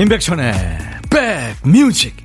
[0.00, 0.54] 임백천의
[1.62, 2.16] 백뮤직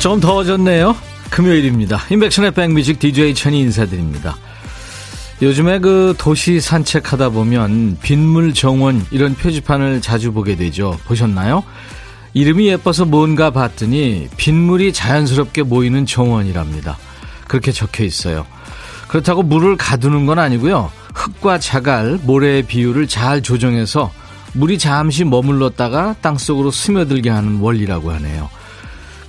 [0.00, 0.94] 좀 더워졌네요.
[1.30, 1.98] 금요일입니다.
[2.10, 4.36] 임백천의 백뮤직 DJ 천이 인사드립니다.
[5.40, 10.98] 요즘에 그 도시 산책하다 보면 빗물 정원 이런 표지판을 자주 보게 되죠.
[11.06, 11.62] 보셨나요?
[12.34, 16.98] 이름이 예뻐서 뭔가 봤더니 빗물이 자연스럽게 모이는 정원이랍니다.
[17.46, 18.46] 그렇게 적혀 있어요.
[19.06, 20.90] 그렇다고 물을 가두는 건 아니고요.
[21.14, 24.12] 흙과 자갈, 모래의 비율을 잘 조정해서
[24.54, 28.50] 물이 잠시 머물렀다가 땅속으로 스며들게 하는 원리라고 하네요.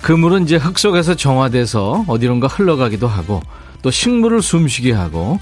[0.01, 3.41] 그 물은 이제 흙 속에서 정화돼서 어디론가 흘러가기도 하고
[3.81, 5.39] 또 식물을 숨쉬게 하고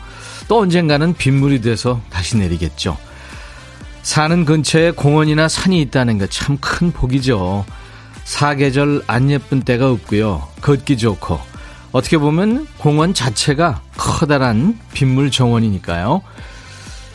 [0.48, 2.98] 또 언젠가는 빗물이 돼서 다시 내리겠죠.
[4.02, 7.66] 사는 근처에 공원이나 산이 있다는 게 참 큰 복이죠.
[8.24, 10.48] 사계절 안 예쁜 때가 없고요.
[10.62, 11.40] 걷기 좋고
[11.92, 16.22] 어떻게 보면 공원 자체가 커다란 빗물 정원이니까요.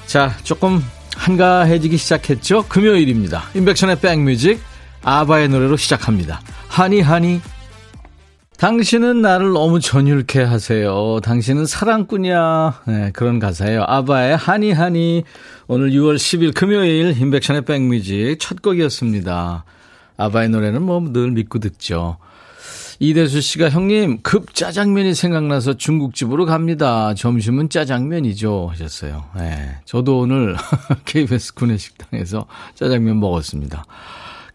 [0.07, 0.85] 자, 조금
[1.17, 2.65] 한가해지기 시작했죠.
[2.69, 3.45] 금요일입니다.
[3.55, 4.61] 인백션의 백뮤직
[5.03, 6.41] 아바의 노래로 시작합니다.
[6.69, 7.41] 하니 하니
[8.63, 11.19] 당신은 나를 너무 전율케 하세요.
[11.25, 12.83] 당신은 사랑꾼이야.
[12.87, 13.83] 네, 그런 가사예요.
[13.89, 15.25] 아바의 하니 하니.
[15.67, 19.65] 오늘 6월 10일 금요일 인백션의 백뮤직 첫 곡이었습니다.
[20.17, 22.19] 아바의 노래는 뭐 늘 믿고 듣죠.
[23.01, 27.15] 이대수 씨가 형님 급 짜장면이 생각나서 중국집으로 갑니다.
[27.15, 29.25] 점심은 짜장면이죠 하셨어요.
[29.39, 30.55] 네, 저도 오늘
[31.05, 32.47] KBS 구내식당에서
[32.77, 33.85] 짜장면 먹었습니다.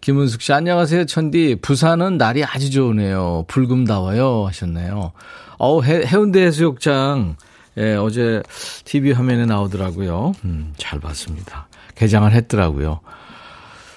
[0.01, 1.57] 김은숙 씨, 안녕하세요, 천디.
[1.61, 3.45] 부산은 날이 아주 좋으네요.
[3.47, 4.45] 불금다워요.
[4.47, 5.11] 하셨네요.
[5.57, 7.35] 어우, 해, 해운대 해수욕장,
[7.77, 8.41] 예, 어제
[8.85, 10.33] TV 화면에 나오더라고요.
[10.45, 11.67] 음, 잘 봤습니다.
[11.95, 13.01] 개장을 했더라고요.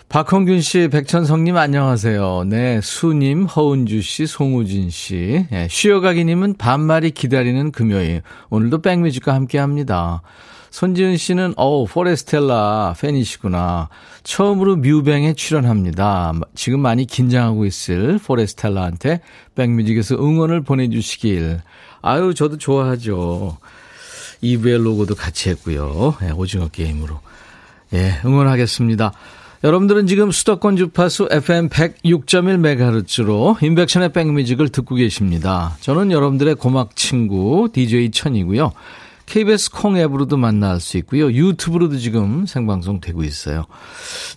[0.09, 2.45] 박홍균 씨, 백천성님 안녕하세요.
[2.49, 8.23] 네, 수님, 허은주 씨, 송우진 씨, 예, 쉬어가기님은 반말이 기다리는 금요일.
[8.49, 10.23] 오늘도 백뮤직과 함께 합니다.
[10.71, 13.89] 손지은 씨는 어우 포레스텔라 팬이시구나.
[14.23, 16.33] 처음으로 뮤뱅에 출연합니다.
[16.55, 19.21] 지금 많이 긴장하고 있을 포레스텔라한테
[19.55, 21.61] 백뮤직에서 응원을 보내주시길.
[22.03, 23.59] 아유 저도 좋아하죠.
[24.43, 26.15] 2부의 로고도 같이 했고요.
[26.21, 27.21] 네, 오징어 게임으로.
[27.93, 29.13] 예, 응원하겠습니다.
[29.63, 35.77] 여러분들은 지금 수도권 주파수 FM 106.1MHz로 인백션의 백뮤직을 듣고 계십니다.
[35.81, 38.73] 저는 여러분들의 고막 친구 DJ 천이고요.
[39.31, 41.31] KBS 콩 앱으로도 만날 수 있고요.
[41.31, 43.65] 유튜브로도 지금 생방송 되고 있어요.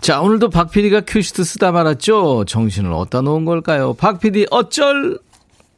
[0.02, 2.46] 자, 오늘도 박 PD가 큐시트 쓰다 말았죠?
[2.46, 3.96] 정신을 어디다 놓은 걸까요?
[3.96, 5.20] 박 PD 어쩔!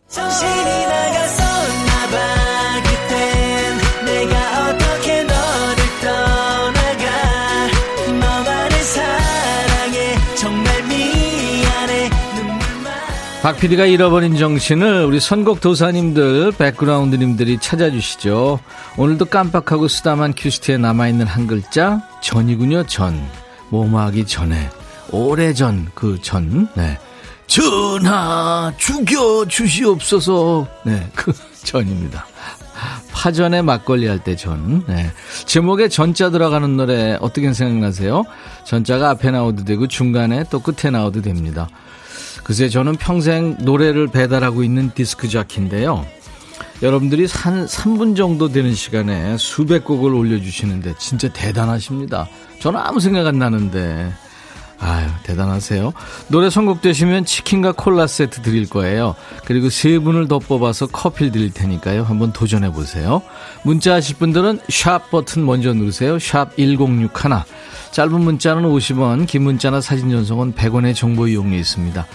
[0.09, 1.54] 정신이 나갔었
[13.45, 18.59] 박 PD가 잃어버린 정신을 우리 선곡 도사님들, 백그라운드님들이 찾아주시죠.
[18.97, 23.23] 오늘도 깜빡하고 쓰다만 큐시트에 남아있는 한 글자, 전이군요, 전.
[23.69, 24.67] 뭐뭐하기 전에.
[25.11, 26.67] 오래전 그 전.
[26.73, 26.97] 네.
[27.45, 30.67] 전하, 죽여 주시옵소서.
[30.83, 31.31] 네, 그
[31.63, 32.25] 전입니다.
[33.11, 34.83] 파전에 막걸리 할 때 전.
[34.87, 35.11] 네.
[35.45, 38.23] 제목에 전자 들어가는 노래 어떻게 생각나세요?
[38.63, 41.69] 전자가 앞에 나오도 되고 중간에 또 끝에 나오도 됩니다.
[42.45, 46.05] 글쎄 저는 평생 노래를 배달하고 있는 디스크 자키인데요.
[46.83, 52.27] 여러분들이 한 3분 정도 되는 시간에 수백 곡을 올려주시는데 진짜 대단하십니다.
[52.59, 54.13] 저는 아무 생각 안 나는데.
[54.77, 55.91] 아유, 대단하세요.
[56.27, 59.15] 노래 선곡되시면 치킨과 콜라 세트 드릴 거예요.
[59.45, 62.03] 그리고 세 분을 더 뽑아서 커피를 드릴 테니까요.
[62.03, 63.23] 한번 도전해 보세요.
[63.63, 66.19] 문자 하실 분들은 샵 버튼 먼저 누르세요.
[66.19, 67.09] 샵 1061.
[67.91, 72.05] 짧은 문자는 50원, 긴 문자나 사진 전송은 100원의 정보 이용료 있습니다.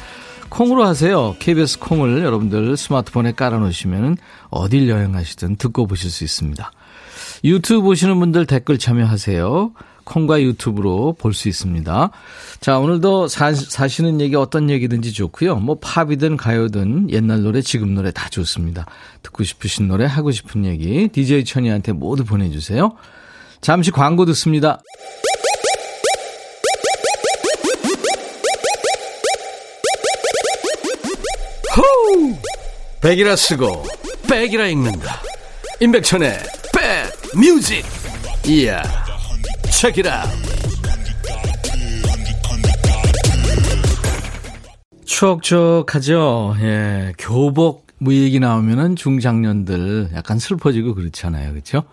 [0.50, 1.35] 콩으로 하세요.
[1.38, 4.19] KBS 콩을 여러분들 스마트폰에 깔아놓으시면
[4.50, 6.70] 어딜 여행하시든 듣고 보실 수 있습니다.
[7.44, 9.73] 유튜브 보시는 분들 댓글 참여하세요.
[10.05, 12.11] 콩과 유튜브로 볼 수 있습니다.
[12.61, 15.56] 자, 오늘도 사, 사시는 얘기 어떤 얘기든지 좋고요.
[15.56, 18.87] 뭐 팝이든 가요든 옛날 노래, 지금 노래 다 좋습니다.
[19.23, 22.93] 듣고 싶으신 노래, 하고 싶은 얘기 DJ 천이한테 모두 보내주세요.
[23.61, 24.81] 잠시 광고 듣습니다.
[33.02, 33.85] 백이라 쓰고
[34.29, 35.23] back이라 읽는다.
[35.81, 36.38] 임백천의
[36.75, 37.82] 백 뮤직.
[38.47, 38.82] 이야.
[39.70, 40.25] 책이라.
[45.06, 46.56] 추억적하죠.
[46.61, 47.12] 예.
[47.19, 51.53] 교복 뭐 얘기 나오면은 중장년들 약간 슬퍼지고 그렇잖아요.
[51.53, 51.85] 그렇죠?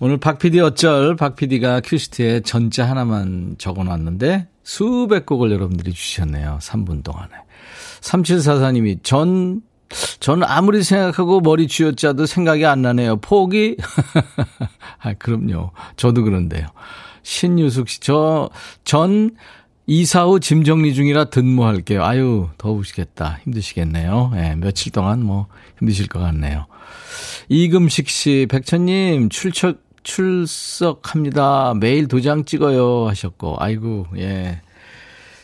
[0.00, 6.58] 오늘 박 PD 어쩔 박 PD가 큐시트에 전자 하나만 적어놨는데 수백 곡을 여러분들이 주셨네요.
[6.60, 7.30] 3분 동안에.
[8.00, 9.62] 3744님이 전,
[10.20, 13.16] 전 아무리 생각하고 머리 쥐어짜도 생각이 안 나네요.
[13.16, 13.76] 포기?
[15.00, 15.70] 아, 그럼요.
[15.96, 16.66] 저도 그런데요.
[17.22, 18.50] 신유숙 씨, 저,
[18.84, 19.30] 전
[19.86, 22.04] 이사 후 짐 정리 중이라 근무할게요.
[22.04, 23.40] 아유, 더우시겠다.
[23.44, 24.32] 힘드시겠네요.
[24.36, 25.46] 예, 네, 며칠 동안 뭐
[25.78, 26.66] 힘드실 것 같네요.
[27.48, 31.74] 이금식 씨, 백천님, 출석, 출석합니다.
[31.80, 33.08] 매일 도장 찍어요.
[33.08, 34.60] 하셨고, 아이고, 예.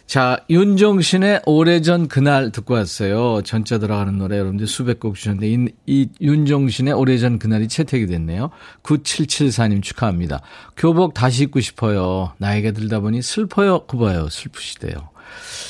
[0.09, 3.43] 자, 윤종신의 오래전 그날 듣고 왔어요.
[3.43, 8.49] 전자 들어가는 노래 여러분들 수백 곡 주셨는데, 이, 이 윤종신의 오래전 그날이 채택이 됐네요.
[8.85, 10.41] 9774님 축하합니다.
[10.79, 12.33] 교복 다시 입고 싶어요.
[12.39, 13.85] 나이가 들다 보니 슬퍼요.
[13.85, 14.31] 그봐요.
[14.31, 15.11] 슬프시대요.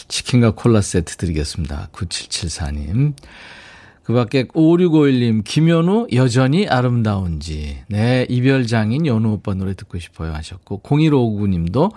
[0.07, 1.89] 치킨과 콜라 세트 드리겠습니다.
[1.91, 3.15] 9774님.
[4.05, 7.79] 그 밖에 5651님, 김현우 여전히 아름다운지.
[7.89, 11.91] 네, 이별장인 연우 오빠 노래 듣고 싶어요 하셨고, 0159님도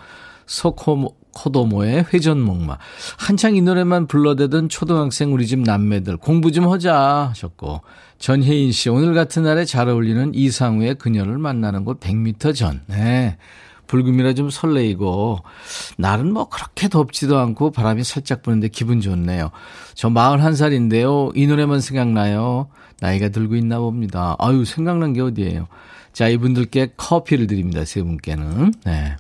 [0.51, 2.77] 소코 코도모의 회전목마.
[3.17, 7.79] 한창 이 노래만 불러대던 초등학생 우리 집 남매들 공부 좀 하자 하셨고
[8.17, 12.81] 전혜인 씨 오늘 같은 날에 잘 어울리는 이상우의 그녀를 만나는 곳 100m 전.
[12.87, 13.37] 네.
[13.87, 15.39] 불금이라 좀 설레이고
[15.97, 19.51] 날은 뭐 그렇게 덥지도 않고 바람이 살짝 부는데 기분 좋네요.
[19.93, 21.31] 저 41살인데요.
[21.33, 22.67] 이 노래만 생각나요.
[22.99, 24.35] 나이가 들고 있나 봅니다.
[24.37, 25.67] 아유 생각난 게 어디예요.
[26.11, 27.85] 자 이분들께 커피를 드립니다.
[27.85, 28.73] 세 분께는.
[28.83, 29.15] 네.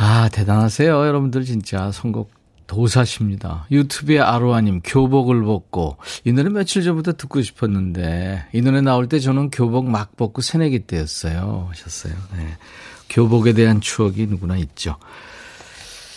[0.00, 0.90] 아, 대단하세요.
[0.90, 2.30] 여러분들 진짜 선곡
[2.68, 3.66] 도사십니다.
[3.72, 9.50] 유튜브에 아로아님 교복을 벗고 이 노래 며칠 전부터 듣고 싶었는데 이 노래 나올 때 저는
[9.50, 11.66] 교복 막 벗고 새내기 때였어요.
[11.70, 12.12] 하셨어요.
[12.36, 12.56] 네.
[13.08, 14.96] 교복에 대한 추억이 누구나 있죠.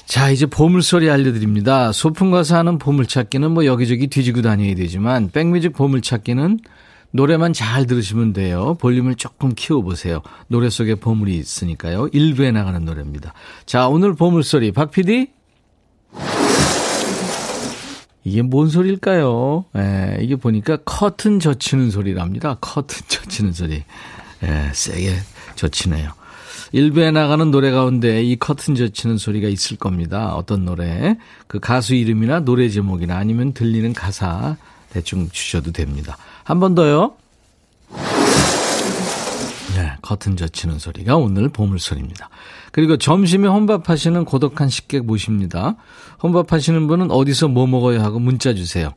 [0.06, 1.92] 자, 이제 보물소리 알려드립니다.
[1.92, 6.60] 소풍 가서 하는 보물찾기는 뭐 여기저기 뒤지고 다녀야 되지만 백뮤직 보물찾기는
[7.12, 8.76] 노래만 잘 들으시면 돼요.
[8.80, 10.22] 볼륨을 조금 키워보세요.
[10.48, 12.10] 노래 속에 보물이 있으니까요.
[12.14, 13.34] 일부에 나가는 노래입니다.
[13.66, 14.72] 자, 오늘 보물소리.
[14.72, 15.28] 박 PD?
[18.24, 19.66] 이게 뭔 소리일까요?
[19.78, 22.58] 예, 이게 보니까 커튼 젖히는 소리랍니다.
[22.62, 23.84] 커튼 젖히는 소리.
[24.44, 25.16] 예, 세게
[25.56, 26.12] 젖히네요.
[26.74, 30.34] 일부에 나가는 노래 가운데 이 커튼 젖히는 소리가 있을 겁니다.
[30.36, 31.18] 어떤 노래?
[31.48, 34.56] 그 가수 이름이나 노래 제목이나 아니면 들리는 가사
[34.92, 36.18] 대충 주셔도 됩니다.
[36.52, 37.14] 한 번 더요.
[39.78, 42.30] 네, 커튼 젖히는 소리가 오늘 보물소리입니다.
[42.74, 45.78] 그리고 점심에 혼밥하시는 고독한 식객 모십니다.
[46.22, 48.94] 혼밥하시는 분은 어디서 뭐 먹어야 하고 문자 주세요.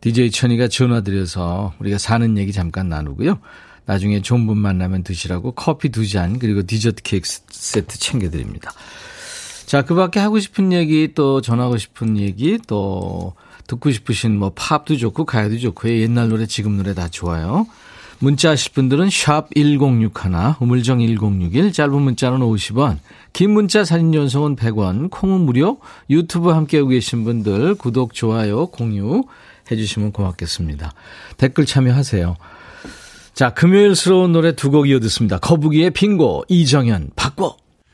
[0.00, 3.38] DJ 천이가 전화드려서 우리가 사는 얘기 잠깐 나누고요.
[3.84, 8.72] 나중에 좋은 분 만나면 드시라고 커피 두 잔 그리고 디저트 케이크 세트 챙겨드립니다.
[9.66, 13.34] 자, 그 밖에 하고 싶은 얘기 또 전하고 싶은 얘기 또
[13.68, 17.66] 듣고 싶으신 뭐 팝도 좋고 가요도 좋고 옛날 노래 지금 노래 다 좋아요.
[18.18, 22.98] 문자 하실 분들은 샵 1061, 우물정 1061, 짧은 문자는 50원,
[23.32, 25.78] 긴 문자 사진 연속은 100원, 콩은 무료,
[26.10, 29.22] 유튜브 함께하고 계신 분들 구독, 좋아요, 공유
[29.70, 30.92] 해주시면 고맙겠습니다.
[31.36, 32.36] 댓글 참여하세요.
[33.34, 35.38] 자, 금요일스러운 노래 두 곡 이어 듣습니다.
[35.38, 37.56] 거북이의 빙고, 이정현, 바꿔!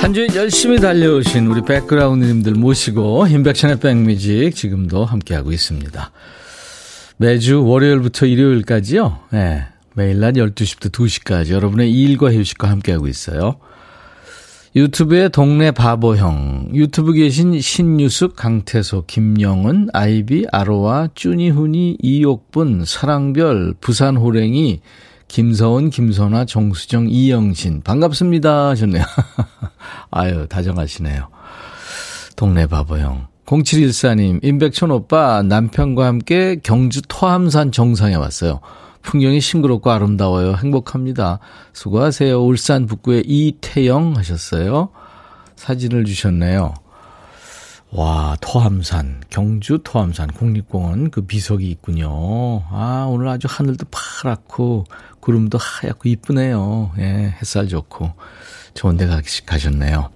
[0.00, 6.10] 한 주 열심히 달려오신 우리 백그라운드님들 모시고 인백션의 백뮤직 지금도 함께하고 있습니다.
[7.18, 9.18] 매주 월요일부터 일요일까지요.
[9.30, 13.56] 네, 매일 낮 12시부터 2시까지 여러분의 일과 휴식과 함께하고 있어요.
[14.74, 24.80] 유튜브에 동네 바보형, 유튜브 계신 신유숙, 강태소, 김영은, 아이비, 아로와, 쭈니훈이, 이옥분, 사랑별, 부산호랭이,
[25.30, 27.82] 김서원, 김선아, 정수정, 이영신.
[27.82, 28.70] 반갑습니다.
[28.70, 29.04] 하셨네요.
[30.10, 31.28] 아유, 다정하시네요.
[32.34, 33.28] 동네 바보형.
[33.46, 38.58] 0714님, 임백천 오빠, 남편과 함께 경주 토함산 정상에 왔어요.
[39.02, 40.56] 풍경이 싱그럽고 아름다워요.
[40.56, 41.38] 행복합니다.
[41.74, 42.44] 수고하세요.
[42.44, 44.88] 울산 북구의 이태영 하셨어요.
[45.54, 46.74] 사진을 주셨네요.
[47.92, 52.62] 와, 토함산, 경주 토함산 국립공원 그 비석이 있군요.
[52.70, 54.84] 아, 오늘 아주 하늘도 파랗고
[55.18, 56.92] 구름도 하얗고 이쁘네요.
[56.98, 58.12] 예, 햇살 좋고
[58.74, 60.10] 좋은 데 가, 가셨네요.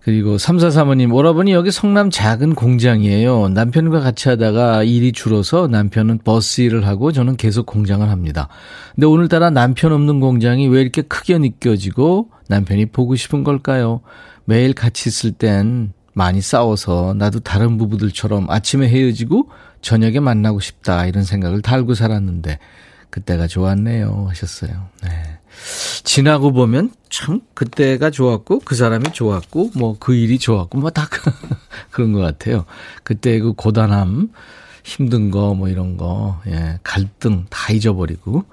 [0.00, 3.50] 그리고 3435님, 오라버니 여기 성남 작은 공장이에요.
[3.50, 8.48] 남편과 같이 하다가 일이 줄어서 남편은 버스 일을 하고 저는 계속 공장을 합니다.
[8.94, 14.00] 근데 오늘따라 남편 없는 공장이 왜 이렇게 크게 느껴지고 남편이 보고 싶은 걸까요?
[14.46, 19.48] 매일 같이 있을 땐 많이 싸워서 나도 다른 부부들처럼 아침에 헤어지고
[19.80, 22.58] 저녁에 만나고 싶다 이런 생각을 달고 살았는데
[23.10, 24.88] 그때가 좋았네요 하셨어요.
[25.02, 25.38] 네.
[26.04, 31.08] 지나고 보면 참 그때가 좋았고 그 사람이 좋았고 뭐 그 일이 좋았고 뭐 다
[31.90, 32.64] 그런 것 같아요.
[33.02, 34.30] 그때 그 고단함,
[34.84, 38.44] 힘든 거 뭐 이런 거, 예, 갈등 다 잊어버리고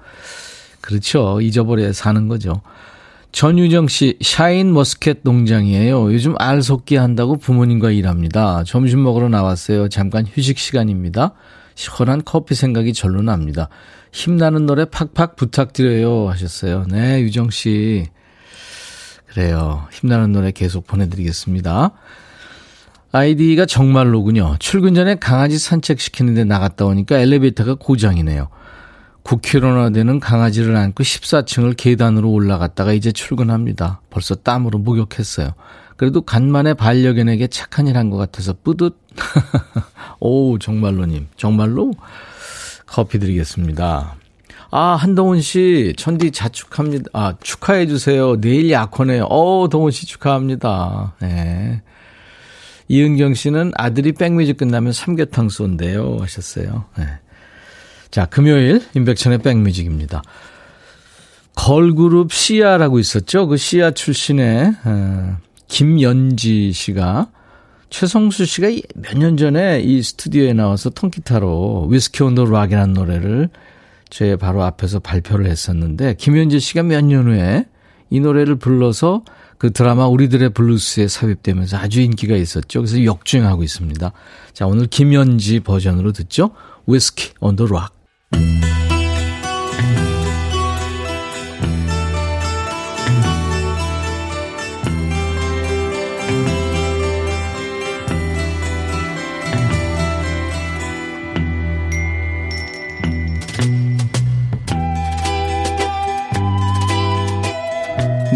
[0.80, 1.40] 그렇죠.
[1.40, 2.60] 잊어버려야 사는 거죠.
[3.32, 6.12] 전유정 씨, 샤인 머스켓 농장이에요.
[6.12, 8.64] 요즘 알 솟기 한다고 부모님과 일합니다.
[8.64, 9.88] 점심 먹으러 나왔어요.
[9.88, 11.34] 잠깐 휴식 시간입니다.
[11.74, 13.68] 시원한 커피 생각이 절로 납니다.
[14.12, 16.86] 힘나는 노래 팍팍 부탁드려요 하셨어요.
[16.90, 18.06] 네, 유정 씨.
[19.26, 19.86] 그래요.
[19.92, 21.92] 힘나는 노래 계속 보내드리겠습니다.
[23.12, 24.56] 아이디가 정말로군요.
[24.58, 28.48] 출근 전에 강아지 산책시키는데 나갔다 오니까 엘리베이터가 고장이네요.
[29.24, 34.00] 9km나 되는 강아지를 안고 14층을 계단으로 올라갔다가 이제 출근합니다.
[34.10, 35.50] 벌써 땀으로 목욕했어요.
[35.96, 38.96] 그래도 간만에 반려견에게 착한 일 한 것 같아서 뿌듯.
[40.20, 41.26] 오, 정말로님.
[41.36, 41.92] 정말로?
[42.86, 44.14] 커피 드리겠습니다.
[44.70, 47.10] 아, 한동훈 씨, 천디 자축합니다.
[47.12, 48.40] 아, 축하해주세요.
[48.40, 49.24] 내일 약혼해요.
[49.24, 51.14] 어 동훈 씨 축하합니다.
[51.20, 51.82] 네.
[52.88, 56.18] 이은경 씨는 아들이 백뮤직 끝나면 삼계탕 쏜대요.
[56.20, 56.84] 하셨어요.
[56.96, 57.04] 네.
[58.10, 60.22] 자, 금요일, 임백천의 백뮤직입니다.
[61.54, 63.48] 걸그룹 시아라고 있었죠.
[63.48, 65.36] 그 시아 출신의, 어,
[65.66, 67.28] 김연지 씨가
[67.90, 73.48] 최성수 씨가 몇 년 전에 이 스튜디오에 나와서 통기타로 Whisky on the Rock이라는 노래를
[74.10, 77.66] 제 바로 앞에서 발표를 했었는데 김연지 씨가 몇 년 후에
[78.10, 79.22] 이 노래를 불러서
[79.58, 82.80] 그 드라마 우리들의 블루스에 삽입되면서 아주 인기가 있었죠.
[82.80, 84.12] 그래서 역주행하고 있습니다.
[84.52, 86.52] 자, 오늘 김연지 버전으로 듣죠.
[86.86, 87.97] Whisky on the Rock.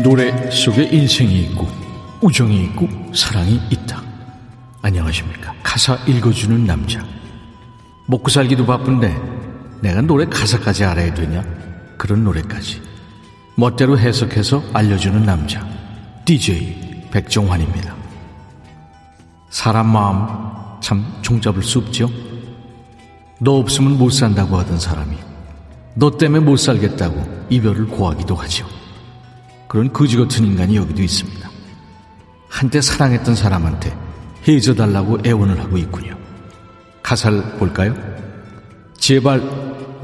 [0.02, 1.68] 노래 속에 인생이 있고
[2.20, 4.02] 우정이 있고 사랑이 있다.
[4.82, 5.54] 안녕하십니까.
[5.62, 7.04] 가사 읽어주는 남자.
[8.06, 9.41] 먹고 살기도 바쁜데
[9.82, 11.44] 내가 노래 가사까지 알아야 되냐?
[11.98, 12.80] 그런 노래까지.
[13.56, 15.66] 멋대로 해석해서 알려주는 남자.
[16.24, 17.94] DJ 백종환입니다.
[19.50, 22.08] 사람 마음 참 종잡을 수 없죠?
[23.40, 25.16] 너 없으면 못 산다고 하던 사람이
[25.94, 28.66] 너 때문에 못 살겠다고 이별을 고하기도 하죠.
[29.68, 31.50] 그런 거지 같은 인간이 여기도 있습니다.
[32.48, 33.96] 한때 사랑했던 사람한테
[34.46, 36.16] 해줘달라고 애원을 하고 있군요.
[37.02, 37.94] 가사를 볼까요?
[38.96, 39.40] 제발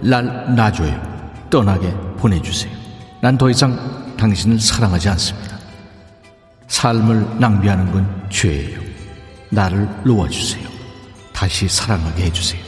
[0.02, 1.46] 날 놔줘요.
[1.50, 2.72] 떠나게 보내주세요.
[3.20, 3.76] 난 더 이상
[4.16, 5.58] 당신을 사랑하지 않습니다.
[6.68, 8.80] 삶을 낭비하는 건 죄예요.
[9.50, 10.68] 나를 놓아주세요.
[11.32, 12.60] 다시 사랑하게 해주세요.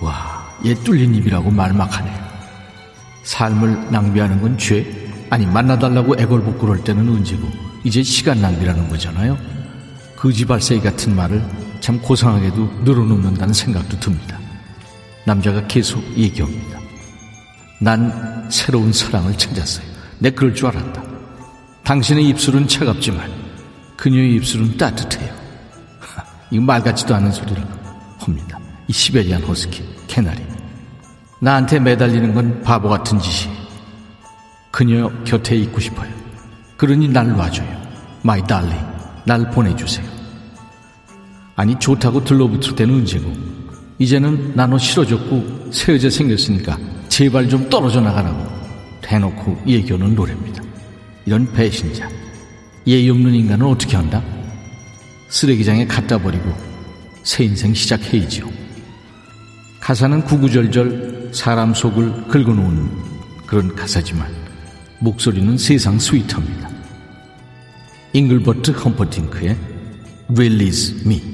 [0.00, 2.24] 와, 얘 뚫린 입이라고 말막 하네요.
[3.24, 4.86] 삶을 낭비하는 건 죄?
[5.30, 7.48] 아니 만나달라고 애걸복 그럴 때는 언제고
[7.82, 9.36] 이제 시간 낭비라는 거잖아요.
[10.16, 11.44] 거지발사이 같은 말을
[11.80, 14.38] 참 고상하게도 늘어놓는다는 생각도 듭니다.
[15.24, 16.78] 남자가 계속 얘기합니다.
[17.80, 19.86] 난 새로운 사랑을 찾았어요.
[20.18, 21.02] 내 그럴 줄 알았다.
[21.82, 23.30] 당신의 입술은 차갑지만
[23.96, 25.34] 그녀의 입술은 따뜻해요.
[26.50, 27.62] 이거 말 같지도 않은 소리를
[28.18, 28.58] 합니다.
[28.88, 30.42] 이 시베리안 허스키, 개나리.
[31.40, 33.54] 나한테 매달리는 건 바보 같은 짓이에요.
[34.70, 36.10] 그녀 곁에 있고 싶어요.
[36.76, 37.82] 그러니 날 놔줘요.
[38.22, 38.78] My darling,
[39.24, 40.06] 날 보내주세요.
[41.56, 43.53] 아니 좋다고 들러붙을 때는 언제고
[43.98, 48.44] 이제는 나 너 싫어졌고 새 여자 생겼으니까 제발 좀 떨어져 나가라고
[49.02, 50.62] 대놓고 얘기하는 노래입니다.
[51.26, 52.08] 이런 배신자,
[52.86, 54.22] 예의 없는 인간은 어떻게 한다?
[55.28, 56.52] 쓰레기장에 갖다 버리고
[57.22, 58.48] 새 인생 시작해야지요.
[59.80, 62.90] 가사는 구구절절 사람 속을 긁어놓은
[63.46, 64.28] 그런 가사지만
[65.00, 66.70] 목소리는 세상 스위트합니다.
[68.12, 69.56] 잉글버트 험퍼팅크의
[70.28, 71.33] Release Me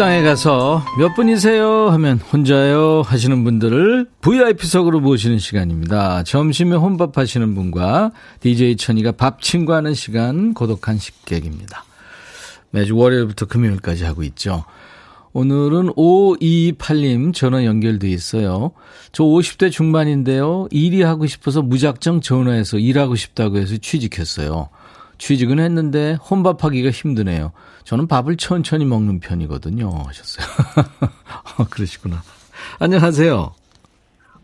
[0.00, 6.22] 식당에 가서 몇 분이세요 하면 혼자요 하시는 분들을 VIP석으로 모시는 시간입니다.
[6.22, 11.84] 점심에 혼밥 하시는 분과 DJ 천이가 밥 친구하는 시간 고독한 식객입니다.
[12.70, 14.64] 매주 월요일부터 금요일까지 하고 있죠.
[15.34, 18.72] 오늘은 5228님 전화 연결돼 있어요.
[19.12, 20.66] 저 50대 중반인데요.
[20.70, 24.70] 일이 하고 싶어서 무작정 전화해서 일하고 싶다고 해서 취직했어요.
[25.20, 27.52] 취직은 했는데 혼밥하기가 힘드네요.
[27.84, 29.90] 저는 밥을 천천히 먹는 편이거든요.
[30.06, 30.46] 하셨어요.
[31.58, 32.22] 어, 그러시구나.
[32.78, 33.52] 안녕하세요.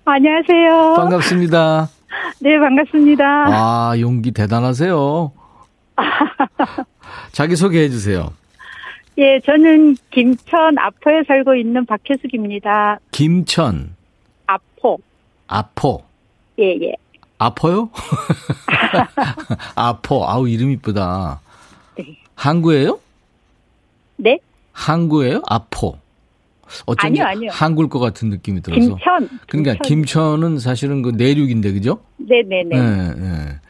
[0.04, 0.94] 안녕하세요.
[0.96, 1.88] 반갑습니다.
[2.40, 3.24] 네, 반갑습니다.
[3.48, 5.32] 아, 용기 대단하세요.
[7.32, 8.32] 자기소개 해 주세요.
[9.18, 12.98] 예, 저는 김천 아포에 살고 있는 박혜숙입니다.
[13.12, 13.96] 김천.
[14.46, 14.98] 아포.
[15.46, 16.02] 아포.
[16.58, 16.94] 예, 예.
[17.38, 17.90] 아퍼요?
[19.74, 20.24] 아포.
[20.28, 21.40] 아우, 이름 이쁘다.
[21.96, 22.18] 네.
[22.34, 22.98] 항구예요?
[24.16, 24.38] 네?
[24.72, 25.42] 항구예요?
[25.46, 25.98] 아포.
[26.86, 27.50] 어쩐지 아니요, 아니요.
[27.52, 28.96] 항구일 것 같은 느낌이 들어서.
[28.96, 29.28] 김천.
[29.48, 29.86] 그러니까 김천.
[29.86, 32.00] 김천 은 사실은 그 내륙인데 그죠?
[32.16, 32.64] 네네네.
[32.64, 33.60] 네, 네.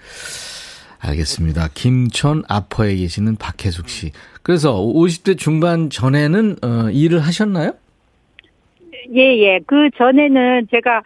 [0.99, 1.69] 알겠습니다.
[1.75, 4.13] 김천 아퍼에 계시는 박혜숙 씨.
[4.43, 7.73] 그래서 50대 중반 전에는 어, 일을 하셨나요?
[9.15, 9.61] 예, 예.
[9.67, 11.03] 그 전에는 제가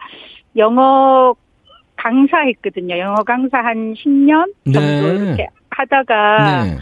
[0.57, 1.35] 영어
[2.01, 2.97] 강사했거든요.
[2.97, 5.15] 영어 강사 한 10년 정도 네.
[5.15, 6.77] 이렇게 하다가 네.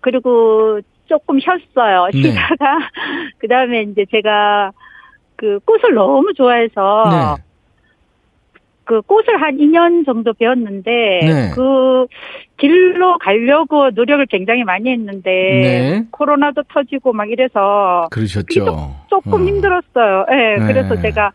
[0.00, 2.08] 그리고 조금 쉬었어요.
[2.12, 2.22] 네.
[2.22, 2.78] 쉬다가
[3.38, 4.72] 그다음에 이제 제가
[5.36, 7.42] 그 꽃을 너무 좋아해서 네.
[8.84, 11.50] 그 꽃을 한 2년 정도 배웠는데 네.
[11.54, 12.06] 그
[12.56, 16.04] 길로 가려고 노력을 굉장히 많이 했는데 네.
[16.10, 18.96] 코로나도 터지고 막 이래서 그러셨죠.
[19.08, 19.44] 조금 어.
[19.44, 20.26] 힘들었어요.
[20.32, 20.66] 예, 네.
[20.66, 21.32] 그래서 제가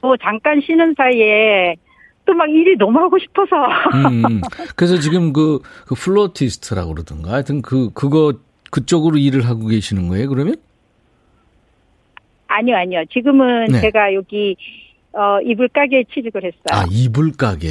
[0.00, 1.76] 뭐 잠깐 쉬는 사이에
[2.26, 3.56] 또 막 일이 너무 하고 싶어서
[3.94, 4.40] 음, 음.
[4.76, 8.34] 그래서 지금 그, 그 플로리스트라고 그러던가 하여튼 그, 그거,
[8.70, 10.56] 그쪽으로 일을 하고 계시는 거예요, 그러면?
[12.48, 13.04] 아니요, 아니요.
[13.12, 13.80] 지금은 네.
[13.80, 14.56] 제가 여기
[15.12, 16.64] 어 이불 가게에 취직을 했어요.
[16.70, 17.68] 아, 이불 가게.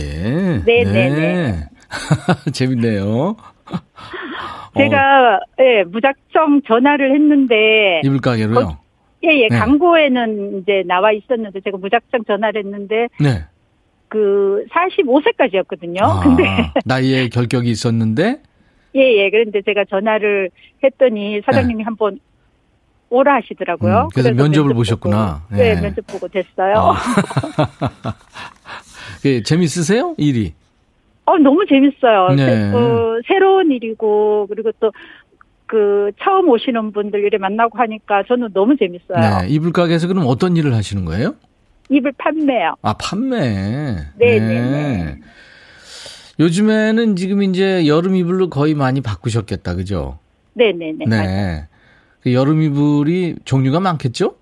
[0.65, 1.69] 네, 네, 네.
[2.51, 3.35] 재밌네요.
[4.77, 8.77] 제가 예, 무작정 전화를 했는데 이불 가게로요?
[9.25, 9.57] 예, 예, 네.
[9.57, 13.45] 광고에는 이제 나와 있었는데 제가 무작정 전화를 했는데 네.
[14.23, 16.01] 그 45세까지였거든요.
[16.03, 16.43] 아, 근데
[16.85, 18.43] 나이에 결격이 있었는데,
[18.95, 19.29] 예, 예.
[19.31, 20.51] 그런데 제가 전화를
[20.83, 22.19] 했더니 사장님이 한번
[23.09, 23.91] 오라 하시더라고요.
[23.93, 23.99] 네.
[24.01, 25.41] 음, 그래서 면접을 면접 보셨구나.
[25.49, 25.81] 보고, 네, 예.
[25.81, 26.75] 면접 보고 됐어요.
[26.75, 26.93] 어.
[29.23, 30.13] 그 재밌으세요?
[30.19, 30.53] 일이?
[31.25, 32.35] 어, 너무 재밌어요.
[32.35, 32.45] 네.
[32.45, 34.91] 새- 어, 새로운 일이고, 그리고 또,
[35.65, 39.41] 그, 처음 오시는 분들 이렇게 만나고 하니까 저는 너무 재밌어요.
[39.41, 39.47] 네.
[39.49, 41.33] 이불 가게에서 그럼 어떤 일을 하시는 거예요?
[41.89, 42.75] 입을 판매요.
[42.81, 43.39] 아, 판매.
[44.17, 45.15] 네, 네, 네.
[46.39, 50.17] 요즘에는 지금 이제 여름 이불로 거의 많이 바꾸셨겠다, 그죠?
[50.55, 51.05] 네 네 네.
[51.05, 51.67] 네.
[52.21, 54.35] 그 여름 이불이 종류가 많겠죠?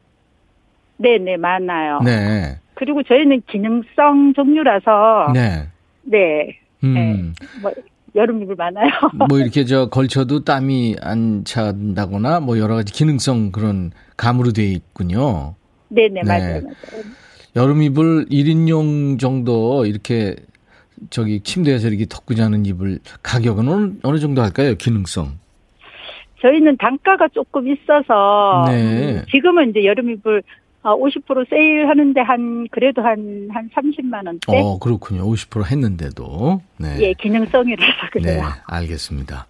[0.97, 1.99] 네 네, 많아요.
[2.03, 2.59] 네.
[2.75, 5.67] 그리고 저희는 기능성 종류라서, 네.
[6.03, 6.57] 네.
[6.83, 7.33] 음.
[7.61, 7.71] 뭐,
[8.15, 8.89] 여름 입을 많아요.
[9.29, 15.55] 뭐 이렇게 저 걸쳐도 땀이 안 찬다거나 뭐 여러 가지 기능성 그런 감으로 되어 있군요.
[15.89, 16.23] 네네, 네.
[16.23, 17.03] 맞아요, 맞아요.
[17.55, 20.35] 여름 이불 1인용 정도 이렇게
[21.09, 24.75] 저기 침대에서 이렇게 덮고 자는 이불 가격은 어느, 어느 정도 할까요?
[24.75, 25.39] 기능성.
[26.41, 29.19] 저희는 단가가 조금 있어서 네.
[29.19, 30.41] 음, 지금은 이제 여름 이불
[30.83, 34.39] 어, 50% 세일하는데 한 그래도 한한 30만 원대.
[34.47, 35.23] 어, 그렇군요.
[35.25, 36.61] 50% 했는데도.
[36.77, 36.97] 네.
[36.99, 38.43] 예, 기능성이라서 네, 그래요.
[38.65, 39.45] 알겠습니다.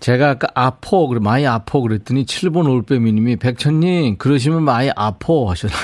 [0.00, 5.74] 제가 아까 아포, 그래, 많이 아포 그랬더니 7번 올빼미님이 백천님, 그러시면 많이 아포 하셨나.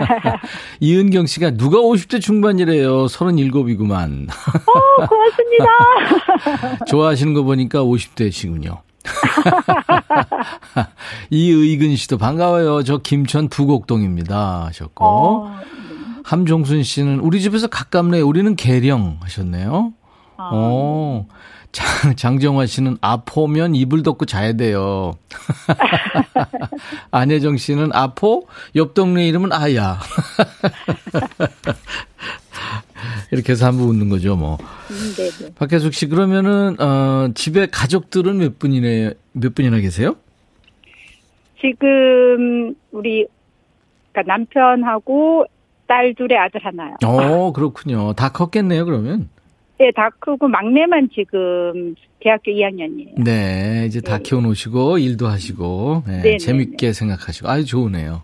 [0.80, 3.06] 이은경 씨가 누가 50대 중반이래요.
[3.06, 4.28] 37이구만.
[4.28, 6.76] 어, 고맙습니다.
[6.86, 8.80] 좋아하시는 거 보니까 50대시군요.
[11.30, 12.82] 이의근 씨도 반가워요.
[12.84, 14.66] 저 김천 부곡동입니다.
[14.66, 15.04] 하셨고.
[15.04, 15.56] 어,
[16.24, 18.20] 함종순 씨는 우리 집에서 가깝네.
[18.20, 19.92] 우리는 계령 하셨네요.
[20.36, 21.26] 어, 어.
[21.72, 21.84] 장,
[22.16, 25.14] 장정화 씨는 아포면 이불 덮고 자야 돼요.
[27.10, 28.46] 안혜정 씨는 아포?
[28.76, 29.98] 옆 동네 이름은 아야.
[33.32, 34.56] 이렇게 해서 한번 웃는 거죠, 뭐.
[34.90, 35.54] 음, 네네.
[35.56, 40.16] 박혜숙 씨, 그러면은, 어, 집에 가족들은 몇 분이네, 몇 분이나 계세요?
[41.60, 43.26] 지금 우리
[44.12, 45.46] 그러니까 남편하고
[45.86, 46.94] 딸 둘에 아들 하나요.
[47.04, 48.12] 어, 그렇군요.
[48.12, 49.28] 다 컸겠네요, 그러면.
[49.84, 53.22] 네, 다 크고 막내만 지금 대학교 2학년이에요.
[53.22, 54.22] 네, 이제 다 네.
[54.22, 58.22] 키워놓으시고, 일도 하시고, 네, 네, 재밌게 생각하시고, 아주 좋으네요.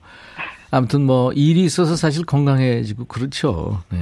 [0.70, 3.83] 아무튼 뭐, 일이 있어서 사실 건강해지고, 그렇죠.
[3.90, 3.99] 네.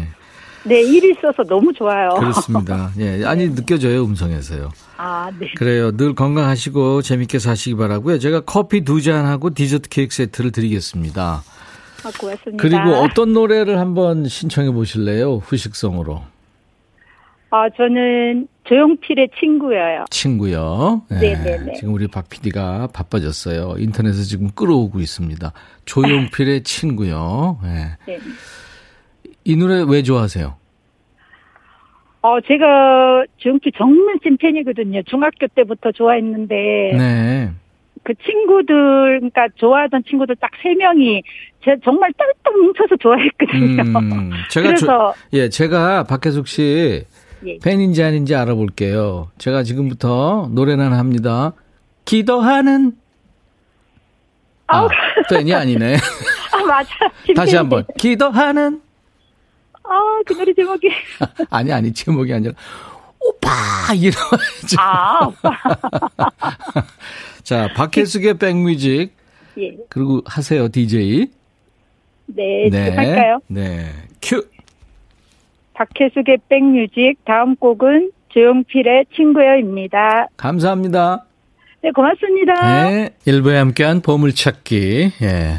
[0.63, 2.11] 네, 일이 있어서 너무 좋아요.
[2.11, 2.93] 그렇습니다.
[3.01, 4.69] 예, 아니 느껴져요 음성에서요.
[4.97, 5.49] 아, 네.
[5.57, 5.91] 그래요.
[5.97, 8.21] 늘 건강하시고 재밌게 사시기 바라고요.
[8.21, 11.43] 제가 커피 두 잔하고 디저트 케이크 세트를 드리겠습니다.
[12.05, 12.63] 아, 고맙습니다.
[12.63, 15.39] 그리고 어떤 노래를 한번 신청해 보실래요?
[15.39, 16.23] 후식성으로.
[17.51, 20.05] 아, 저는 조용필의 친구예요.
[20.11, 21.03] 친구요.
[21.11, 21.73] 네, 네네네.
[21.75, 23.77] 지금 우리 박 PD가 바빠졌어요.
[23.79, 25.53] 인터넷에 지금 끌어오고 있습니다.
[25.87, 27.59] 조용필의 친구요.
[27.63, 27.97] 네.
[28.07, 28.19] 네.
[29.45, 30.55] 이 노래 왜 좋아하세요?
[32.21, 35.03] 어, 제가 조용필 정말 찐 팬이거든요.
[35.05, 36.55] 중학교 때부터 좋아했는데.
[36.99, 37.51] 네.
[38.05, 41.23] 그 친구들, 그러니까 좋아하던 친구들 딱 세 명이
[41.65, 43.83] 제 정말 똘똘 뭉쳐서 좋아했거든요.
[43.99, 47.05] 음, 제가 그래서 조- 예, 제가 박혜숙 씨
[47.47, 47.59] 예.
[47.59, 49.31] 팬인지 아닌지 알아볼게요.
[49.39, 51.53] 제가 지금부터 노래는 합니다.
[52.05, 52.97] 기도하는
[54.67, 54.89] 아, 아우,
[55.31, 55.97] 팬이 아니네.
[56.53, 56.91] 아 맞아.
[57.37, 58.81] 다시 한번 기도하는
[59.85, 60.89] 아, 그 노래 제목이.
[61.51, 62.53] 아니 아니 제목이 아니라
[63.21, 63.51] 오빠
[63.95, 64.77] 이러죠.
[64.79, 65.51] 아, 오빠.
[67.43, 69.13] 자 박혜숙의 백뮤직
[69.59, 69.77] 예.
[69.89, 71.29] 그리고 하세요 DJ.
[72.27, 73.41] 네, 할까요?
[73.47, 73.91] 네.
[74.21, 74.47] 큐.
[75.79, 80.27] 박혜숙의 백뮤직 다음 곡은 조용필의 친구여입니다.
[80.37, 81.25] 감사합니다.
[81.83, 82.89] 네, 고맙습니다.
[82.91, 83.11] 네.
[83.25, 85.13] 일부에 함께한 보물찾기.
[85.23, 85.55] 예.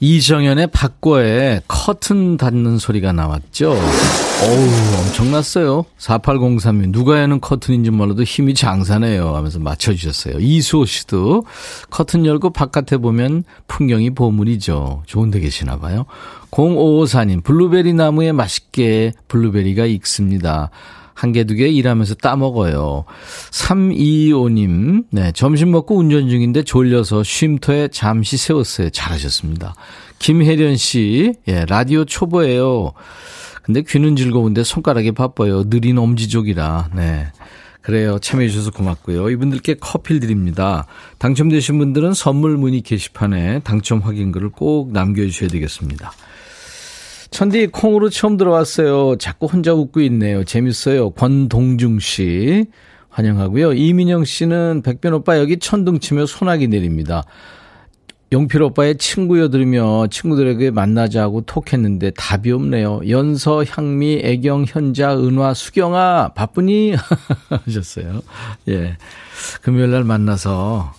[0.00, 3.70] 이정현의 박고에 커튼 닫는 소리가 나왔죠.
[3.70, 5.86] 어우, 엄청났어요.
[5.98, 9.34] 4803님, 누가 여는 커튼인지 몰라도 힘이 장사네요.
[9.34, 10.38] 하면서 맞춰주셨어요.
[10.38, 11.44] 이수호 씨도
[11.88, 15.02] 커튼 열고 바깥에 보면 풍경이 보물이죠.
[15.06, 16.04] 좋은 데 계시나 봐요.
[16.50, 20.70] 0554님, 블루베리 나무에 맛있게 블루베리가 익습니다.
[21.16, 23.06] 한 개, 두 개 일하면서 따먹어요.
[23.50, 28.90] 325님, 네, 점심 먹고 운전 중인데 졸려서 쉼터에 잠시 세웠어요.
[28.90, 29.74] 잘하셨습니다.
[30.18, 32.92] 김혜련 씨, 예, 라디오 초보예요.
[33.62, 35.64] 근데 귀는 즐거운데 손가락이 바빠요.
[35.68, 37.26] 느린 엄지족이라, 네.
[37.80, 38.18] 그래요.
[38.18, 39.30] 참여해주셔서 고맙고요.
[39.30, 40.86] 이분들께 커피를 드립니다.
[41.18, 46.12] 당첨되신 분들은 선물 문의 게시판에 당첨 확인글을 꼭 남겨주셔야 되겠습니다.
[47.30, 49.16] 천디 콩으로 처음 들어왔어요.
[49.18, 50.44] 자꾸 혼자 웃고 있네요.
[50.44, 51.10] 재밌어요.
[51.10, 52.66] 권동중 씨
[53.10, 53.72] 환영하고요.
[53.74, 57.24] 이민영 씨는 백변 오빠 여기 천둥 치며 소나기 내립니다.
[58.32, 63.00] 용필 오빠의 친구여 들으며 친구들에게 만나자 하고 톡했는데 답이 없네요.
[63.08, 66.94] 연서, 향미, 애경, 현자, 은화, 수경아 바쁘니?
[67.48, 68.22] 하셨어요.
[68.68, 68.96] 예.
[69.62, 70.92] 금요일 날 만나서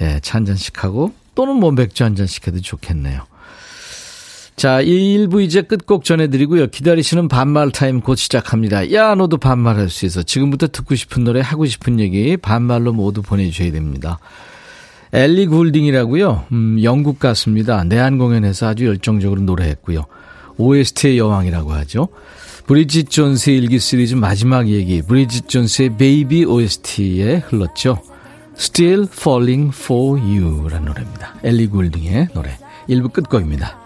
[0.00, 3.22] 예, 차 한 잔씩 하고 또는 뭐 맥주 한 잔씩 해도 좋겠네요.
[4.56, 6.68] 자, 이 일부 이제 끝곡 전해드리고요.
[6.68, 8.90] 기다리시는 반말 타임 곧 시작합니다.
[8.92, 10.22] 야, 너도 반말할 수 있어.
[10.22, 14.18] 지금부터 듣고 싶은 노래, 하고 싶은 얘기 반말로 모두 보내주셔야 됩니다.
[15.12, 16.46] 엘리 굴딩이라고요.
[16.52, 17.84] 음, 영국 가수입니다.
[17.84, 20.06] 내한 공연에서 아주 열정적으로 노래했고요.
[20.56, 22.08] OST의 여왕이라고 하죠.
[22.66, 28.00] 브리짓 존스의 일기 시리즈 마지막 얘기, 브리짓 존스의 베이비 OST에 흘렀죠.
[28.56, 31.34] Still Falling for You라는 노래입니다.
[31.44, 32.56] 엘리 굴딩의 노래.
[32.88, 33.85] 1부 끝곡입니다.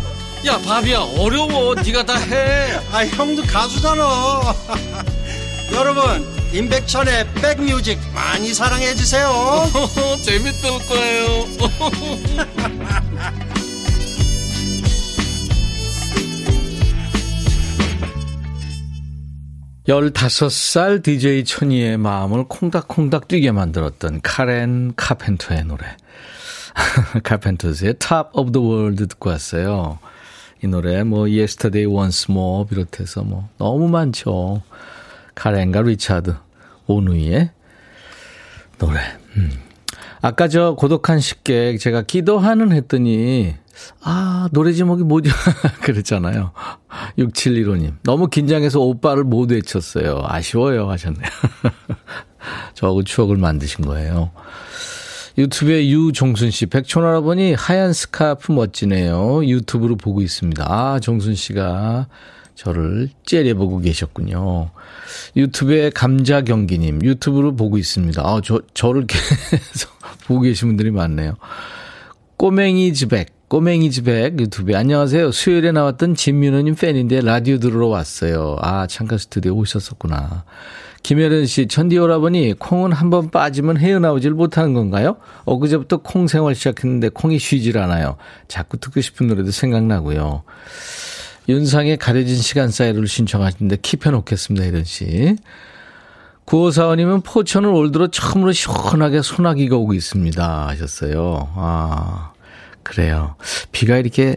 [0.45, 0.99] 야 바비야.
[1.17, 1.75] 어려워.
[1.75, 2.73] 네가 다 해.
[2.91, 4.03] 아 형도 가수잖아.
[5.73, 9.29] 여러분 임백천의 백뮤직 많이 사랑해 주세요.
[10.23, 11.45] 재밌을 거예요.
[19.87, 25.85] 15살 DJ 천이의 마음을 콩닥콩닥 뛰게 만들었던 카렌 카펜터의 노래.
[27.23, 29.99] 카펜터스의 Top of the World 듣고 왔어요.
[30.63, 34.61] 이 노래 뭐 Yesterday Once More 비롯해서 뭐 너무 많죠.
[35.33, 36.35] 카렌과 리차드
[36.87, 37.49] 오누이의
[38.77, 38.99] 노래.
[39.37, 39.51] 음.
[40.21, 43.55] 아까 저 고독한 식객 제가 기도하는 했더니
[44.03, 45.31] 아 노래 제목이 뭐죠?
[45.81, 46.51] 그랬잖아요.
[47.17, 50.21] 6715님 너무 긴장해서 오빠를 못 외쳤어요.
[50.25, 51.29] 아쉬워요 하셨네요.
[52.75, 54.31] 저하고 추억을 만드신 거예요.
[55.37, 59.45] 유튜브에 유종순 씨, 백촌 할아버니 하얀 스카프 멋지네요.
[59.45, 60.65] 유튜브로 보고 있습니다.
[60.67, 62.07] 아, 종순 씨가
[62.55, 64.71] 저를 째려보고 계셨군요.
[65.35, 68.21] 유튜브에 감자경기님, 유튜브로 보고 있습니다.
[68.21, 69.89] 아, 저, 저를 계속
[70.27, 71.35] 보고 계신 분들이 많네요.
[72.37, 75.31] 꼬맹이 지백, 꼬맹이즈백 유튜브에 안녕하세요.
[75.31, 78.57] 수요일에 나왔던 진민호님 팬인데 라디오 들으러 왔어요.
[78.61, 80.45] 아, 창가 스튜디오 오셨었구나.
[81.03, 85.17] 김혜련 씨, 천디 오라버니 콩은 한 번 빠지면 헤어나오질 못하는 건가요?
[85.45, 88.17] 엊그제부터 콩 생활 시작했는데 콩이 쉬질 않아요.
[88.47, 90.43] 자꾸 듣고 싶은 노래도 생각나고요.
[91.49, 95.35] 윤상의 가려진 시간 사이를 신청하시는데 킵해놓겠습니다, 혜련 씨.
[96.45, 100.67] 9545님은 포천을 올 들어 처음으로 시원하게 소나기가 오고 있습니다.
[100.67, 101.49] 하셨어요.
[101.55, 102.31] 아,
[102.83, 103.35] 그래요.
[103.71, 104.35] 비가 이렇게,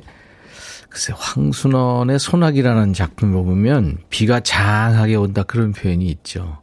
[0.94, 6.59] 글쎄, 황순원의 소나기라는 작품을 보면 비가 장하게 온다 그런 표현이 있죠.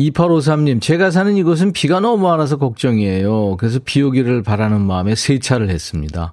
[0.00, 3.56] 2853님, 제가 사는 이곳은 비가 너무 많아서 걱정이에요.
[3.56, 6.32] 그래서 비 오기를 바라는 마음에 세차를 했습니다.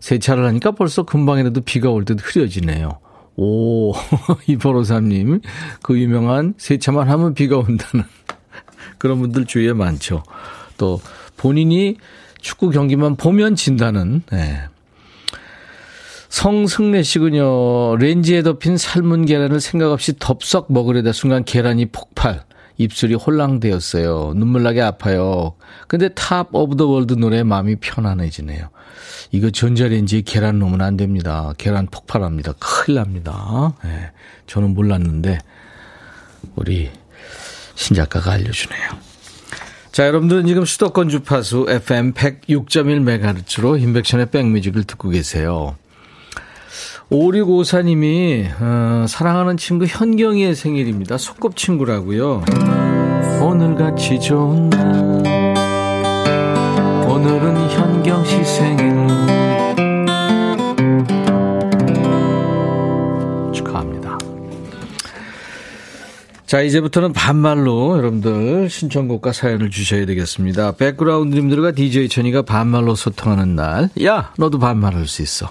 [0.00, 2.98] 세차를 하니까 벌써 금방이라도 비가 올 듯 흐려지네요.
[3.36, 3.92] 오,
[4.48, 5.42] 2853님,
[5.82, 8.06] 그 유명한 세차만 하면 비가 온다는
[8.96, 10.22] 그런 분들 주위에 많죠.
[10.78, 11.02] 또
[11.36, 11.98] 본인이
[12.40, 14.62] 축구 경기만 보면 진다는, 네.
[16.30, 17.96] 성승래 씨군요.
[17.96, 22.44] 렌지에 덮인 삶은 계란을 생각 없이 덥석 먹으려다 순간 계란이 폭발.
[22.78, 24.32] 입술이 홀랑되었어요.
[24.36, 25.54] 눈물나게 아파요.
[25.86, 28.70] 근데 Top of the World 노래 마음이 편안해지네요.
[29.32, 31.52] 이거 전자레인지에 계란 넣으면 안 됩니다.
[31.58, 32.54] 계란 폭발합니다.
[32.58, 33.74] 큰일 납니다.
[33.84, 34.10] 네,
[34.46, 35.38] 저는 몰랐는데
[36.56, 36.90] 우리
[37.74, 38.90] 신 작가가 알려주네요.
[39.92, 45.76] 자, 여러분들은 지금 수도권 주파수 FM 106.1MHz로 임백천의 백뮤직을 듣고 계세요.
[47.10, 51.18] 5654님이 어, 사랑하는 친구 현경이의 생일입니다.
[51.18, 52.44] 소꿉친구라고요.
[53.42, 54.90] 오늘같이 좋은 날
[57.08, 59.08] 오늘은 현경 씨 생일
[63.52, 64.16] 축하합니다.
[66.46, 70.72] 자, 이제부터는 반말로 여러분들 신청곡과 사연을 주셔야 되겠습니다.
[70.76, 73.90] 백그라운드님들과 DJ 천이가 반말로 소통하는 날.
[74.04, 75.50] 야, 너도 반말할 수 있어.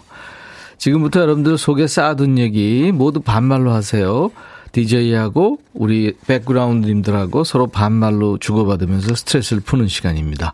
[0.79, 4.31] 지금부터 여러분들 속에 쌓아둔 얘기 모두 반말로 하세요.
[4.71, 10.53] DJ하고 우리 백그라운드님들하고 서로 반말로 주고받으면서 스트레스를 푸는 시간입니다.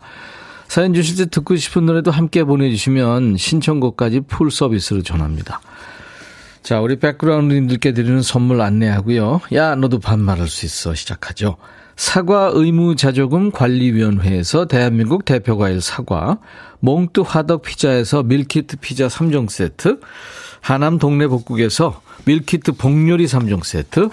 [0.68, 5.60] 사연 주실 때 듣고 싶은 노래도 함께 보내주시면 신청곡까지 풀 서비스로 전합니다.
[6.62, 9.42] 자, 우리 백그라운드님들께 드리는 선물 안내하고요.
[9.54, 10.94] 야, 너도 반말할 수 있어.
[10.94, 11.56] 시작하죠.
[11.96, 16.38] 사과 의무자조금 관리위원회에서 대한민국 대표 과일 사과,
[16.80, 20.00] 몽뚜 화덕 피자에서 밀키트 피자 3종 세트,
[20.60, 24.10] 하남 동네 복국에서 밀키트 복요리 3종 세트,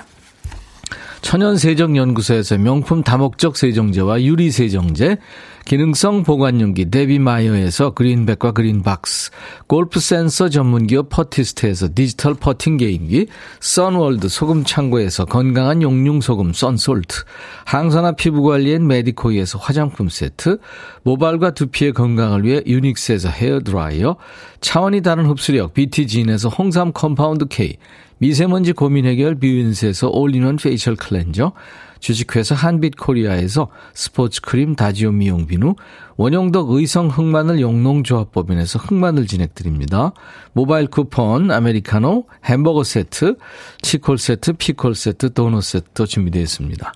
[1.24, 5.18] 천연세정연구소에서 명품 다목적 세정제와 유리세정제,
[5.66, 9.32] 기능성 보관용기 데비마이어에서 그린백과 그린박스,
[9.68, 13.28] 골프 센서 전문기업 퍼티스트에서 디지털 퍼팅 게임기,
[13.62, 17.24] 선월드 소금창고에서 건강한 용융소금 썬솔트,
[17.66, 20.60] 항산화 피부관리엔 메디코이에서 화장품 세트,
[21.04, 24.18] 모발과 두피의 건강을 위해 유닉스에서 헤어드라이어,
[24.60, 27.78] 차원이 다른 흡수력 BT진에서 홍삼 compound K,
[28.18, 31.54] 미세먼지 고민 해결 뷰인스에서 all-in-one facial cleanser,
[32.00, 35.76] 주식회사 한빛코리아에서 스포츠 크림 다지오 미용 비누,
[36.18, 40.14] 원용덕 의성 흑마늘 영농조합법인에서 흑마늘 진액 드립니다.
[40.52, 43.38] 모바일 쿠폰, 아메리카노, 햄버거 세트,
[43.82, 46.94] 치콜 세트, 피콜 세트, 도넛 세트도 준비되어 있습니다.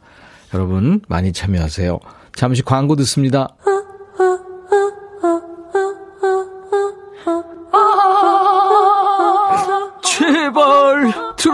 [0.54, 2.00] 여러분 많이 참여하세요.
[2.36, 3.56] 잠시 광고 듣습니다.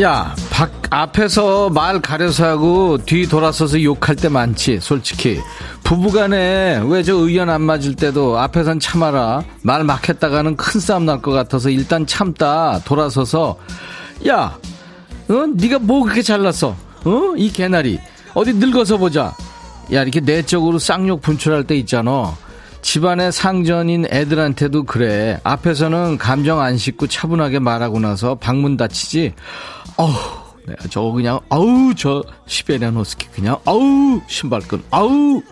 [0.00, 5.40] 야, 밖 앞에서 말 가려서 하고 뒤 돌아서서 욕할 때 많지, 솔직히.
[5.82, 9.42] 부부간에 왜 저 의견 안 맞을 때도 앞에선 참아라.
[9.62, 13.58] 말 막 했다가는 큰 싸움 날 것 같아서 일단 참다 돌아서서
[14.28, 14.56] 야,
[15.28, 15.46] 어?
[15.56, 16.76] 네가 뭐 그렇게 잘났어?
[17.04, 17.34] 어?
[17.36, 17.98] 이 개나리
[18.34, 19.34] 어디 늙어서 보자.
[19.92, 22.36] 야, 이렇게 내적으로 쌍욕 분출할 때 있잖아.
[22.82, 25.40] 집안의 상전인 애들한테도 그래.
[25.44, 29.34] 앞에서는 감정 안 싣고 차분하게 말하고 나서 방문 닫히지.
[29.96, 30.12] 어우,
[30.66, 35.42] 내가 저거 그냥, 아우, 저 시베리안 호스키 그냥, 아우, 신발끈, 아우.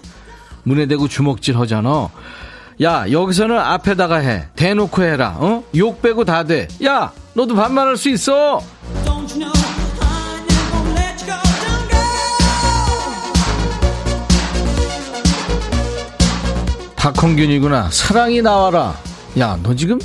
[0.62, 2.08] 문에 대고 주먹질 하잖아.
[2.82, 4.46] 야, 여기서는 앞에다가 해.
[4.56, 5.36] 대놓고 해라.
[5.38, 5.62] 어?
[5.76, 6.68] 욕 빼고 다 돼.
[6.84, 8.60] 야, 너도 반말할 수 있어.
[17.06, 17.90] 박홍균이구나.
[17.92, 18.96] 사랑이 나와라.
[19.38, 20.00] 야, 너 지금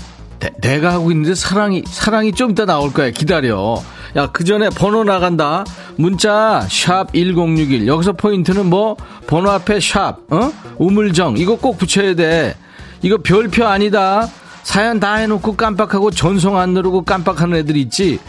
[0.59, 3.09] 내, 가 하고 있는데 사랑이 사랑이 좀 이따 나올 거야.
[3.09, 3.81] 기다려.
[4.15, 5.63] 야, 그 전에 번호 나간다.
[5.95, 7.87] 문자 샵 1061.
[7.87, 10.51] 여기서 포인트는 뭐 번호 앞에 샵, 어?
[10.77, 12.55] 우물정 이거 꼭 붙여야 돼.
[13.01, 14.27] 이거 별표 아니다.
[14.61, 18.19] 사연 다 해놓고 깜빡하고 전송 안 누르고 깜빡하는 애들 있지.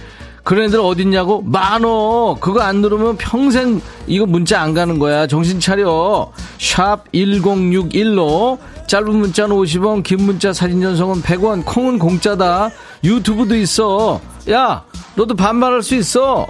[0.45, 1.43] 그런 애들 어딨냐고?
[1.43, 2.37] 많어.
[2.41, 5.27] 그거 안 누르면 평생 이거 문자 안 가는 거야.
[5.27, 6.33] 정신 차려.
[6.59, 12.71] 샵 1061로 짧은 문자는 50원, 긴 문자 사진 전송은 100원, 콩은 공짜다.
[13.05, 14.21] 유튜브도 있어.
[14.51, 16.47] 야, 너도 반말할 수 있어.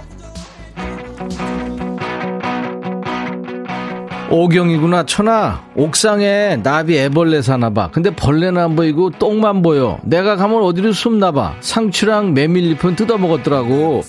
[4.33, 5.05] 오경이구나.
[5.05, 7.91] 천아 옥상에 나비 애벌레 사나봐.
[7.91, 9.99] 근데 벌레는 안 보이고 똥만 보여.
[10.03, 11.57] 내가 가면 어디로 숨나봐.
[11.59, 14.01] 상추랑 메밀잎은 뜯어먹었더라고.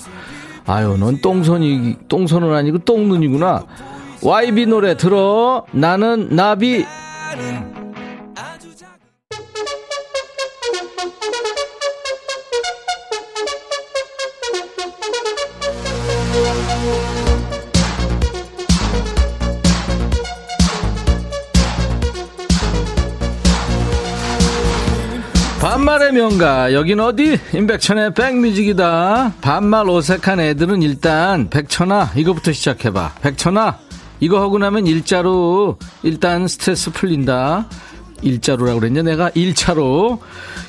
[0.67, 3.65] 아유 넌 똥손이 똥손은 아니고 똥눈이구나.
[4.23, 5.67] YB 노래 들어.
[5.73, 6.87] 나는 나비
[26.05, 26.73] 반말의 명가.
[26.75, 27.38] 여긴 어디?
[27.55, 29.35] 임백천의 백뮤직이다.
[29.40, 33.14] 반말 어색한 애들은 일단 백천아 이거부터 시작해봐.
[33.23, 33.79] 백천아
[34.21, 35.79] 이거 하고 나면 일자로.
[36.03, 37.69] 일단 스트레스 풀린다.
[38.21, 39.03] 일자로라고 그랬냐?
[39.03, 40.21] 내가 일차로.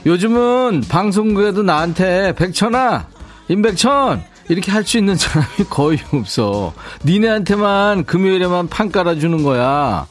[0.06, 3.08] 요즘은 방송국에도 나한테 백천아
[3.50, 4.24] 임백천!
[4.48, 6.74] 이렇게 할 수 있는 사람이 거의 없어.
[7.04, 10.08] 니네한테만 금요일에만 판 깔아주는 거야.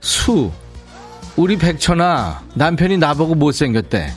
[0.00, 0.50] 수
[1.36, 4.12] 우리 백천아 남편이 나보고 못생겼대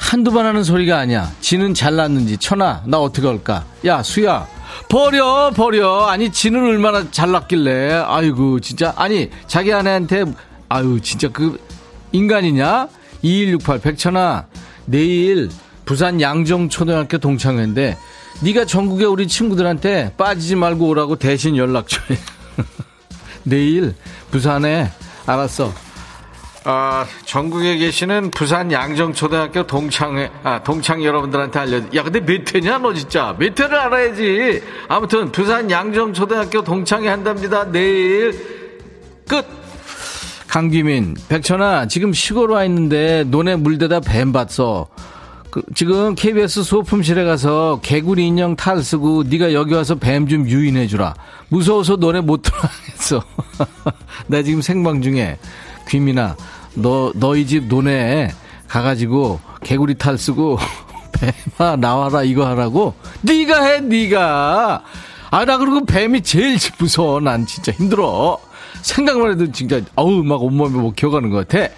[0.00, 1.30] 한두 번 하는 소리가 아니야.
[1.40, 2.38] 지는 잘났는지.
[2.38, 3.64] 천아 나 어떻게 할까?
[3.84, 4.46] 야 수야.
[4.88, 6.06] 버려 버려.
[6.06, 7.92] 아니 지는 얼마나 잘났길래.
[8.06, 8.92] 아이고 진짜.
[8.96, 10.24] 아니 자기 아내한테
[10.68, 11.60] 아유 진짜 그
[12.12, 12.88] 인간이냐?
[13.22, 14.46] 2168 백천아
[14.86, 15.50] 내일
[15.84, 17.98] 부산 양정초등학교 동창회인데
[18.42, 22.00] 네가 전국의 우리 친구들한테 빠지지 말고 오라고 대신 연락 줘.
[23.44, 23.94] 내일
[24.30, 24.90] 부산에
[25.26, 25.72] 알았어
[26.64, 31.78] 아, 전국에 계시는 부산 양정초등학교 동창회, 아, 동창 여러분들한테 알려.
[31.94, 33.34] 야, 근데 몇 회냐, 너 진짜?
[33.38, 34.62] 몇 회를 알아야지.
[34.88, 37.64] 아무튼, 부산 양정초등학교 동창회 한답니다.
[37.70, 38.32] 내일.
[39.26, 39.46] 끝!
[40.48, 44.88] 강기민, 백천아, 지금 시골 와 있는데, 논에 물대다 뱀 봤어.
[45.50, 50.86] 그, 지금 KBS 소품실에 가서 개구리 인형 탈 쓰고 네가 여기 와서 뱀 좀 유인해
[50.86, 51.14] 주라.
[51.48, 53.24] 무서워서 노래 못 들어가겠어.
[54.28, 55.38] 나 지금 생방 중에
[55.90, 56.36] 귀민아,
[56.74, 58.30] 너, 너희 집 논에
[58.68, 60.58] 가가지고 개구리 탈 쓰고
[61.58, 62.94] 뱀아 나와라 이거 하라고?
[63.22, 64.82] 네가 해, 네가.
[65.32, 67.20] 아, 나 그리고 뱀이 제일 무서워.
[67.20, 68.38] 난 진짜 힘들어.
[68.82, 71.72] 생각만 해도 진짜, 어우, 막 온몸에 뭐 기어가는 것 같아.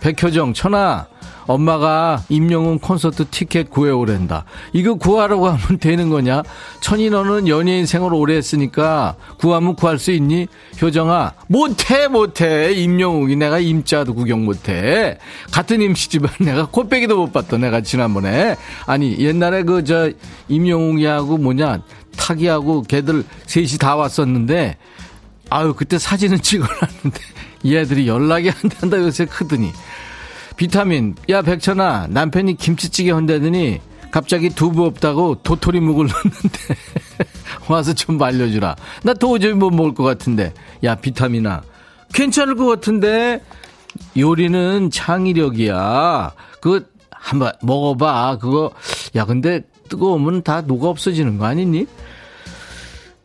[0.00, 1.06] 백효정, 천하,
[1.46, 4.44] 엄마가 임영웅 콘서트 티켓 구해오랜다.
[4.72, 6.42] 이거 구하라고 하면 되는 거냐?
[6.80, 10.46] 천이 너는 연예인 생활 오래 했으니까 구하면 구할 수 있니?
[10.80, 12.72] 효정아, 못해, 못해.
[12.72, 15.18] 임영웅이 내가 임자도 구경 못해.
[15.50, 17.56] 같은 임시지만 내가 코빼기도 못 봤다.
[17.56, 18.56] 내가 지난번에.
[18.86, 20.10] 아니, 옛날에 그, 저,
[20.48, 21.82] 임영웅이하고 뭐냐,
[22.16, 24.76] 타기하고 걔들 셋이 다 왔었는데,
[25.50, 27.20] 아유, 그때 사진은 찍어놨는데,
[27.66, 29.70] 얘들이 연락이 안 된다 요새 크더니.
[30.62, 31.16] 비타민.
[31.28, 33.80] 야, 백천아, 남편이 김치찌개 한다더니
[34.12, 36.58] 갑자기 두부 없다고 도토리 묵을 넣는데
[37.68, 38.76] 와서 좀 말려주라.
[39.02, 40.54] 나 도저히 못 먹을 것 같은데.
[40.84, 41.62] 야, 비타민아.
[42.14, 43.42] 괜찮을 것 같은데
[44.16, 46.32] 요리는 창의력이야.
[46.60, 48.38] 그거 한번 먹어봐.
[48.40, 48.70] 그거
[49.16, 51.86] 야 근데 뜨거우면 다 녹아 없어지는 거 아니니?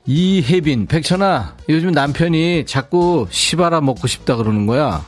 [0.07, 5.05] 이혜빈, 백천아, 요즘 남편이 자꾸 시바라 먹고 싶다 그러는 거야.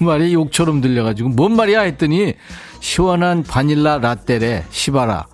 [0.00, 2.32] 그 말이 욕처럼 들려가지고 뭔 말이야 했더니
[2.80, 5.26] 시원한 바닐라 라떼래 시바라.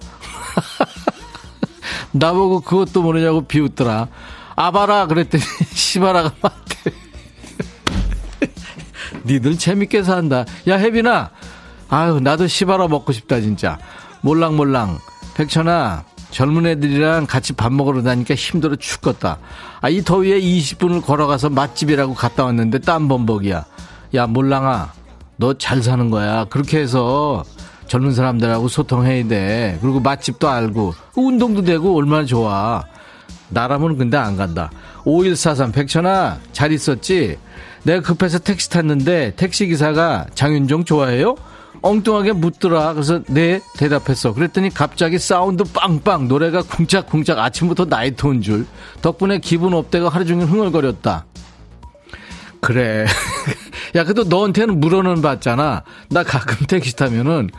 [2.11, 4.09] 나보고 그것도 모르냐고 비웃더라.
[4.57, 6.91] 아바라 그랬더니 시바라가 맞대
[9.25, 10.45] 니들 재밌게 산다.
[10.67, 11.31] 야 혜빈아.
[11.89, 13.79] 아유 나도 시바라 먹고 싶다 진짜.
[14.23, 14.99] 몰랑몰랑.
[15.37, 16.03] 백천아
[16.33, 19.39] 젊은 애들이랑 같이 밥 먹으러 다니까 힘들어 죽겠다.
[19.81, 23.65] 아 이 더위에 20분을 걸어가서 맛집이라고 갔다 왔는데 땀범벅이야
[24.17, 24.93] 야 몰랑아
[25.37, 27.45] 너 잘 사는 거야 그렇게 해서
[27.87, 32.85] 젊은 사람들하고 소통해야 돼 그리고 맛집도 알고 운동도 되고 얼마나 좋아
[33.49, 34.71] 나라면 근데 안 간다.
[35.05, 37.39] 5143 백천아 잘 있었지?
[37.85, 41.37] 내가 급해서 택시 탔는데 택시기사가 장윤정 좋아해요?
[41.83, 42.95] 엉뚱하게 묻더라.
[42.95, 44.33] 그래서 네 대답했어.
[44.35, 48.67] 그랬더니 갑자기 사운드 빵빵 노래가 쿵짝쿵짝 아침부터 나이트 온 줄.
[49.03, 51.27] 덕분에 기분 up돼가 하루 종일 흥얼거렸다.
[52.61, 53.07] 그래.
[53.95, 55.83] 야, 그래도 너한테는 물어는 받잖아.
[56.11, 57.51] 나 가끔 택시 타면은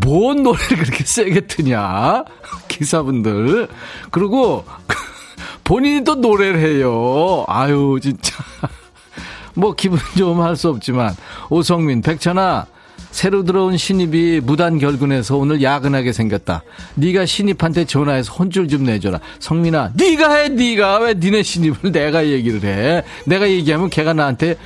[0.00, 2.24] 뭔 노래를 그렇게 세게 트냐?
[2.68, 3.68] 기사분들.
[4.10, 4.64] 그리고
[5.64, 7.44] 본인이 또 노래를 해요.
[7.48, 8.42] 아유, 진짜.
[9.54, 11.14] 뭐 기분 좋으면 할수 없지만
[11.50, 12.66] 오성민, 백천아
[13.10, 16.62] 새로 들어온 신입이 무단 결근해서 오늘 야근하게 생겼다.
[16.94, 19.20] 네가 신입한테 전화해서 혼줄 좀 내줘라.
[19.38, 23.04] 성민아, 네가 해, 네가 왜 니네 신입을 내가 얘기를 해?
[23.26, 24.56] 내가 얘기하면 걔가 나한테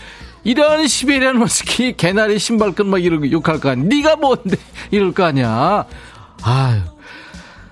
[0.46, 3.84] 이런 시베리안 머스키 개나리 신발끈 막 이러고 욕할 거 아니야.
[3.88, 4.56] 네가 뭔데
[4.92, 5.84] 이럴 거 아니야.
[6.42, 6.82] 아유.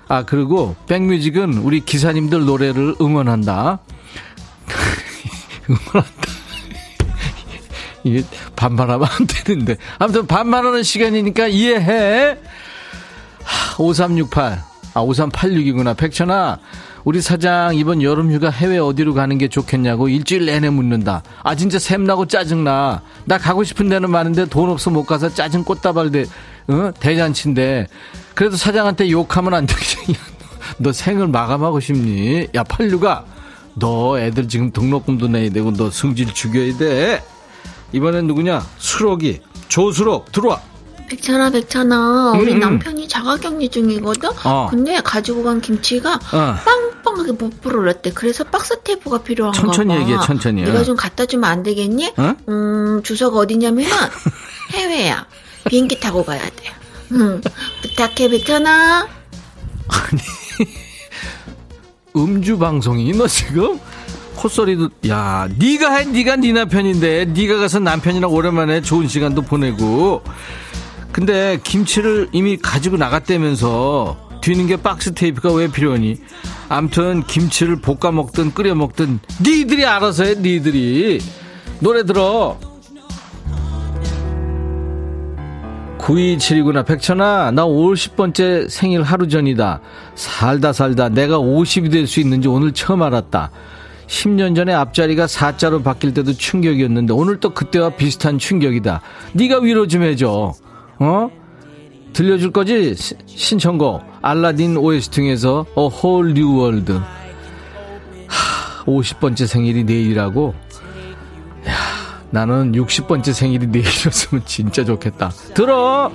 [0.09, 3.79] 아 그리고 백뮤직은 우리 기사님들 노래를 응원한다.
[5.71, 6.35] 응원한다.
[8.03, 8.25] 이게
[8.57, 9.77] 반말하면 안 되는데.
[10.01, 12.37] 아무튼 반말하는 시간이니까 이해해.
[13.79, 14.63] 5368.
[14.95, 15.97] 아, 5386이구나.
[15.97, 16.59] 백천아,
[17.05, 21.23] 우리 사장 이번 여름 휴가 해외 어디로 가는 게 좋겠냐고 일주일 내내 묻는다.
[21.43, 23.03] 아, 진짜 샘나고 짜증나.
[23.27, 26.25] 나 가고 싶은 데는 많은데 돈 없어 못 가서 짜증 꽃다발 대,
[26.69, 26.91] 어?
[26.99, 27.89] 대잔치인데.
[28.35, 29.99] 그래도 사장한테 욕하면 안 되지.
[30.79, 32.49] 너 생을 마감하고 싶니?
[32.55, 33.25] 야, 86아.
[33.75, 37.23] 너 애들 지금 등록금도 내야 되고 너 승질 죽여야 돼.
[37.93, 38.65] 이번엔 누구냐?
[38.79, 39.41] 수록이.
[39.69, 40.61] 조수록 들어와.
[41.09, 42.33] 백천아, 백천아.
[42.33, 42.61] 우리 음, 음.
[42.61, 44.31] 남편이 자가격리 중이거든?
[44.45, 44.69] 어.
[44.71, 46.57] 근데 가지고 간 김치가 어.
[46.65, 48.13] 빵빵하게 못 불어났대.
[48.15, 50.01] 그래서 박스 테이프가 필요한가 천천히 봐.
[50.01, 50.63] 얘기해, 천천히.
[50.63, 50.85] 네가 어.
[50.85, 52.15] 좀 갖다 주면 안 되겠니?
[52.17, 52.35] 어?
[52.49, 53.91] 음, 주소가 어디냐면은
[54.73, 55.27] 해외야.
[55.69, 56.51] 비행기 타고 가야 돼.
[57.13, 57.41] 응.
[57.83, 59.07] 부탁해, 백천아.
[62.17, 63.79] 음주 방송이 너 지금
[64.37, 70.23] 콧소리도 야 네가 해 네가 네 남편인데 네가 가서 남편이랑 오랜만에 좋은 시간도 보내고
[71.15, 76.17] 근데 김치를 이미 가지고 나갔다면서 뒤는 게 박스 테이프가 왜 필요하니
[76.69, 81.21] 암튼 김치를 볶아 먹든 끓여 먹든 니들이 알아서 해 니들이
[81.79, 82.59] 노래 들어
[85.99, 86.85] 9272구나.
[86.85, 89.81] 백천아, 나 50번째 생일 하루 전이다.
[90.17, 93.51] 살다 살다 내가 50이 될 수 있는지 오늘 처음 알았다.
[94.09, 99.01] 10년 전에 앞자리가 4자로 바뀔 때도 충격이었는데 오늘 또 그때와 비슷한 충격이다.
[99.33, 100.53] 네가 위로 좀 해줘.
[100.99, 101.31] 어?
[102.13, 102.95] 들려줄 거지?
[102.95, 104.03] 시- 신청곡.
[104.23, 106.93] 알라딘 OST 중에서 A Whole New World.
[106.93, 110.55] 하, 50번째 생일이 내일이라고?
[112.31, 115.31] 나는 60번째 생일이 내일이었으면 진짜 좋겠다.
[115.55, 116.11] 들어!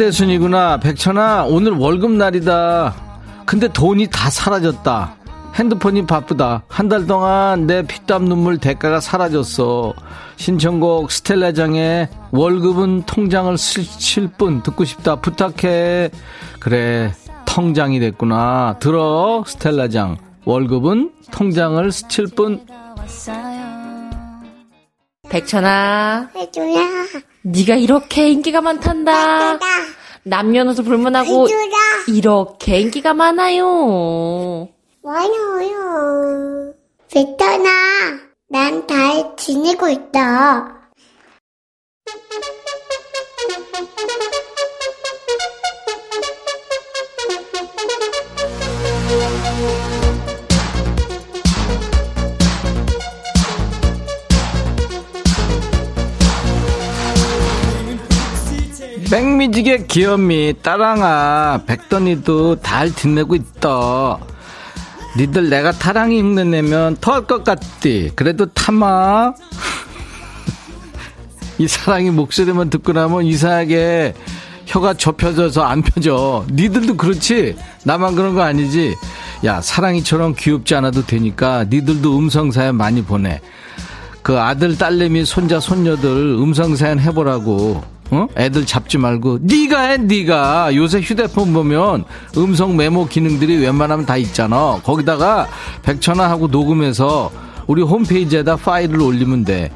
[0.00, 0.78] 대순이구나.
[0.78, 2.94] 백천아, 오늘 월급날이다.
[3.44, 5.14] 근데 돈이 다 사라졌다.
[5.56, 6.62] 핸드폰이 바쁘다.
[6.68, 9.92] 한 달 동안 내 피땀 눈물 대가가 사라졌어.
[10.36, 15.16] 신청곡 스텔라장의 월급은 통장을 스칠 뿐 듣고 싶다.
[15.16, 16.08] 부탁해.
[16.60, 17.12] 그래,
[17.44, 18.76] 통장이 됐구나.
[18.80, 20.16] 들어, 스텔라장.
[20.46, 22.64] 월급은 통장을 스칠 뿐.
[25.28, 26.80] 백천아, 해줘라.
[27.42, 29.58] 네가 이렇게 인기가 많단다.
[30.24, 31.46] 남녀노소 불문하고.
[32.08, 34.68] 이렇게 인기가 많아요.
[35.02, 36.74] 많아요.
[37.10, 37.70] 베터나,
[38.48, 40.76] 난 잘 지내고 있다.
[59.10, 64.18] 백미직의 귀염미 따랑아 백던이도 달 빛내고 있다.
[65.16, 68.12] 니들 내가 타랑이 흉내내면 토할 것 같디.
[68.14, 69.32] 그래도 타마.
[71.58, 74.14] 이 사랑이 목소리만 듣고 나면 이상하게
[74.66, 76.46] 혀가 좁혀져서 안 펴져.
[76.52, 77.56] 니들도 그렇지?
[77.82, 78.94] 나만 그런 거 아니지?
[79.44, 83.40] 야 사랑이처럼 귀엽지 않아도 되니까 니들도 음성사연 많이 보내.
[84.22, 88.26] 그 아들 딸내미 손자 손녀들 음성 사연 해보라고 어?
[88.36, 90.74] 애들 잡지 말고 네가 해 네가.
[90.74, 92.04] 요새 휴대폰 보면
[92.36, 94.80] 음성 메모 기능들이 웬만하면 다 있잖아.
[94.82, 95.46] 거기다가
[95.82, 97.30] 백천화 하고 녹음해서
[97.66, 99.70] 우리 홈페이지에다 파일을 올리면 돼.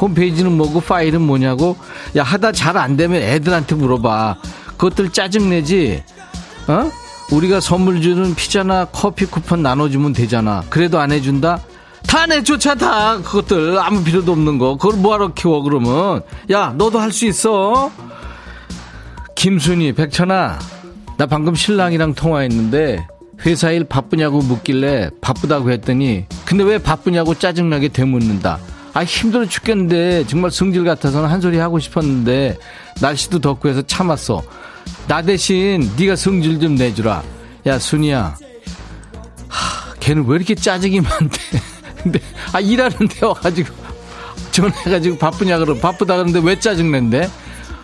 [0.00, 1.76] 홈페이지는 뭐고 파일은 뭐냐고?
[2.16, 4.36] 야 하다 잘 안 되면 애들한테 물어봐.
[4.76, 6.02] 그것들 짜증내지?
[6.68, 6.90] 어?
[7.30, 10.62] 우리가 선물 주는 피자나 커피 쿠폰 나눠주면 되잖아.
[10.68, 11.60] 그래도 안 해준다
[12.06, 13.18] 다 내쫓아 다.
[13.18, 14.76] 그것들 아무 필요도 없는 거.
[14.76, 16.22] 그걸 뭐하러 키워 그러면?
[16.50, 17.90] 야 너도 할 수 있어.
[19.34, 20.58] 김순희 백천아.
[21.16, 23.06] 나 방금 신랑이랑 통화했는데
[23.46, 28.58] 회사 일 바쁘냐고 묻길래 바쁘다고 했더니 근데 왜 바쁘냐고 짜증나게 되묻는다.
[28.94, 32.56] 아 힘들어 죽겠는데 정말 승질 같아서는 한 소리 하고 싶었는데
[33.00, 34.42] 날씨도 덥고 해서 참았어.
[35.08, 37.22] 나 대신 네가 성질 좀 내주라.
[37.66, 38.36] 야 순이야.
[39.48, 41.38] 하, 걔는 왜 이렇게 짜증이 많대
[42.04, 42.20] 근데
[42.52, 43.74] 아 일하는데 와가지고
[44.52, 47.28] 전화해가지고 바쁘냐 그러 바쁘다 그러는데 왜 짜증낸대?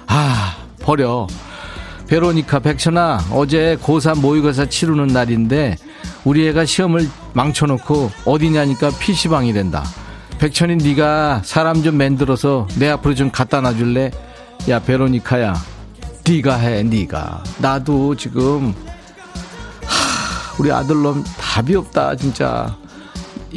[0.06, 1.26] 아 버려.
[2.06, 5.76] 베로니카 백천아 어제 고3 모의고사 치르는 날인데
[6.24, 9.84] 우리 애가 시험을 망쳐놓고 어디냐니까 PC방이 된다.
[10.38, 14.10] 백천이 네가 사람 좀 만들어서 내 앞으로 좀 갖다 놔줄래?
[14.68, 15.54] 야 베로니카야
[16.28, 17.44] 네가 해 네가.
[17.58, 18.74] 나도 지금
[19.84, 22.76] 하, 우리 아들놈 답이 없다 진짜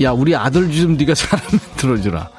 [0.02, 1.42] 야 우리 아들 좀 네가 사람
[1.78, 2.30] 들어주라.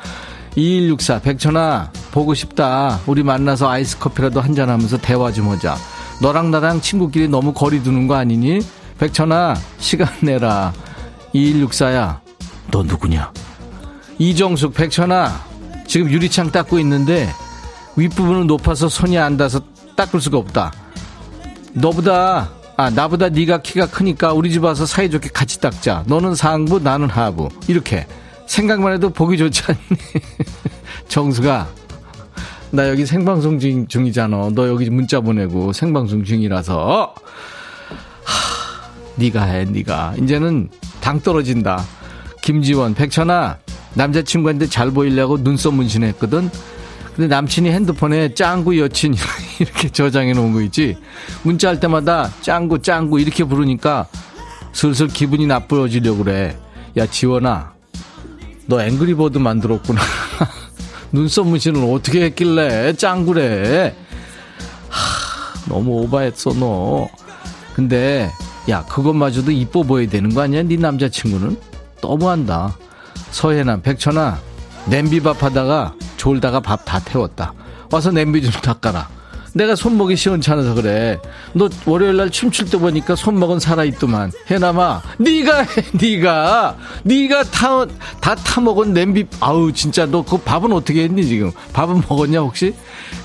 [0.56, 3.00] 2164 백천아 보고 싶다.
[3.06, 5.76] 우리 만나서 아이스 커피라도 한잔하면서 대화 좀 하자.
[6.22, 8.60] 너랑 나랑 친구끼리 너무 거리 두는 거 아니니?
[8.98, 10.72] 백천아 시간 내라.
[11.34, 12.20] 2164야.
[12.70, 13.32] 너 누구냐?
[14.18, 15.44] 이정숙 백천아
[15.86, 17.28] 지금 유리창 닦고 있는데
[17.96, 19.60] 윗부분은 높아서 손이 안 닿아서
[19.96, 20.72] 닦을 수가 없다.
[21.72, 26.04] 너보다 아 나보다 네가 키가 크니까 우리 집 와서 사이좋게 같이 닦자.
[26.06, 27.48] 너는 상부 나는 하부.
[27.68, 28.06] 이렇게.
[28.46, 29.78] 생각만 해도 보기 좋지 않니?
[31.08, 31.66] 정수가
[32.72, 34.50] 나 여기 생방송 중, 중이잖아.
[34.54, 37.14] 너 여기 문자 보내고 생방송 중이라서.
[38.24, 40.14] 하, 네가 해 네가.
[40.20, 40.68] 이제는
[41.00, 41.82] 당 떨어진다.
[42.42, 43.58] 김지원 백천아
[43.94, 46.50] 남자친구한테 잘 보이려고 눈썹 문신했거든
[47.14, 49.14] 근데 남친이 핸드폰에 짱구 여친
[49.60, 50.96] 이렇게 저장해 놓은 거 있지?
[51.44, 54.08] 문자할 때마다 짱구 짱구 이렇게 부르니까
[54.72, 56.58] 슬슬 기분이 나빠지려고 그래.
[56.96, 57.72] 야 지원아
[58.66, 60.00] 너 앵그리버드 만들었구나.
[61.12, 63.94] 눈썹 문신을 어떻게 했길래 짱구래?
[64.88, 67.08] 하, 너무 오바했어 너.
[67.74, 68.30] 근데
[68.68, 71.56] 야 그것마저도 이뻐 보여야 되는 거 아니야 네 남자친구는?
[72.02, 72.76] 너무한다.
[73.30, 74.40] 서해남 백천아
[74.86, 75.94] 냄비밥 하다가
[76.24, 77.52] 졸다가 밥 다 태웠다.
[77.92, 79.08] 와서 냄비 좀 닦아라.
[79.52, 81.20] 내가 손목이 시원찮아서 그래.
[81.52, 84.32] 너 월요일 날 춤출 때 보니까 손목은 살아있더만.
[84.50, 86.76] 해남아 네가 해 네가.
[87.04, 87.86] 네가 타,
[88.20, 91.52] 다 타먹은 냄비 아우 진짜 너 그 밥은 어떻게 했니 지금?
[91.74, 92.74] 밥은 먹었냐 혹시?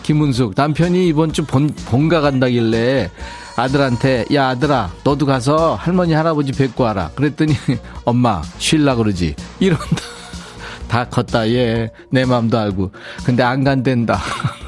[0.03, 3.09] 김은숙 남편이 이번 주 본, 본가 간다길래
[3.55, 7.11] 아들한테 야 아들아 너도 가서 할머니 할아버지 뵙고 와라.
[7.15, 7.55] 그랬더니
[8.03, 9.35] 엄마 쉴라 그러지.
[9.59, 10.18] 이런다
[10.89, 11.47] 다 컸다.
[11.49, 12.91] 얘내 맘도 알고.
[13.23, 14.19] 근데 안 간댄다.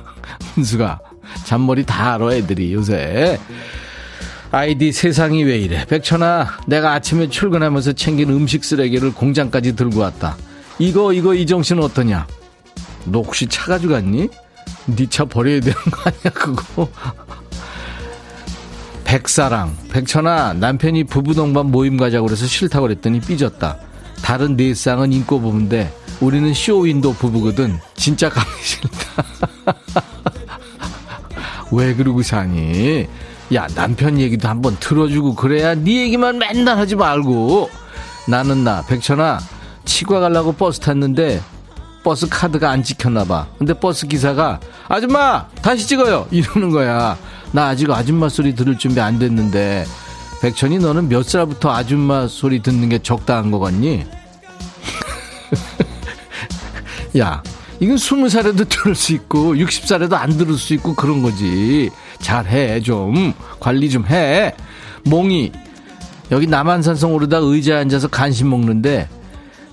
[0.57, 0.99] 은수가.
[1.45, 3.39] 잔머리 다 알아 애들이 요새.
[4.51, 5.85] 아이디 세상이 왜 이래?
[5.85, 10.37] 백천아 내가 아침에 출근하면서 챙긴 음식 쓰레기를 공장까지 들고 왔다.
[10.77, 12.27] 이거 이거 이 정신 어떠냐?
[13.05, 14.27] 너 혹시 차 가져갔니?
[14.87, 16.89] 네 차 버려야 되는 거 아니야 그거?
[19.05, 19.75] 백사랑.
[19.89, 23.77] 백천아 남편이 부부동반 모임 가자고 그래서 싫다고 그랬더니 삐졌다.
[24.21, 27.79] 다른 네 쌍은 잉꼬 부부인데 우리는 쇼윈도 부부거든.
[27.95, 29.23] 진짜 가기 싫다.
[31.71, 33.07] 왜 그러고 사니?
[33.53, 37.69] 야 남편 얘기도 한번 들어주고 그래야 네 얘기만 맨날 하지 말고.
[38.27, 39.39] 나는 나 백천아
[39.83, 41.41] 치과 가려고 버스 탔는데
[42.03, 43.47] 버스 카드가 안 찍혔나 봐.
[43.57, 46.27] 근데 버스 기사가 아줌마 다시 찍어요.
[46.29, 47.17] 이러는 거야.
[47.51, 49.85] 나 아직 아줌마 소리 들을 준비 안 됐는데.
[50.41, 54.05] 백천이 너는 몇 살부터 아줌마 소리 듣는 게 적당한 거 같니?
[57.17, 57.43] 야,
[57.79, 61.89] 이건 스무 살에도 들을 수 있고, 60살에도 안 들을 수 있고, 그런 거지.
[62.19, 63.33] 잘해, 좀.
[63.59, 64.53] 관리 좀 해.
[65.03, 65.51] 몽이,
[66.31, 69.09] 여기 남한산성 오르다 의자에 앉아서 간식 먹는데,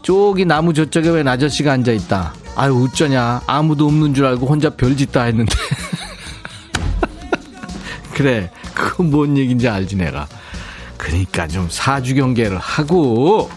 [0.03, 2.34] 저기 나무 저쪽에 웬 아저씨가 앉아있다.
[2.57, 3.43] 아유, 어쩌냐.
[3.47, 5.55] 아무도 없는 줄 알고 혼자 별짓 다 했는데.
[8.14, 10.26] 그래, 그건 뭔 얘기인지 알지, 내가.
[10.97, 13.49] 그러니까 좀 사주 경계를 하고,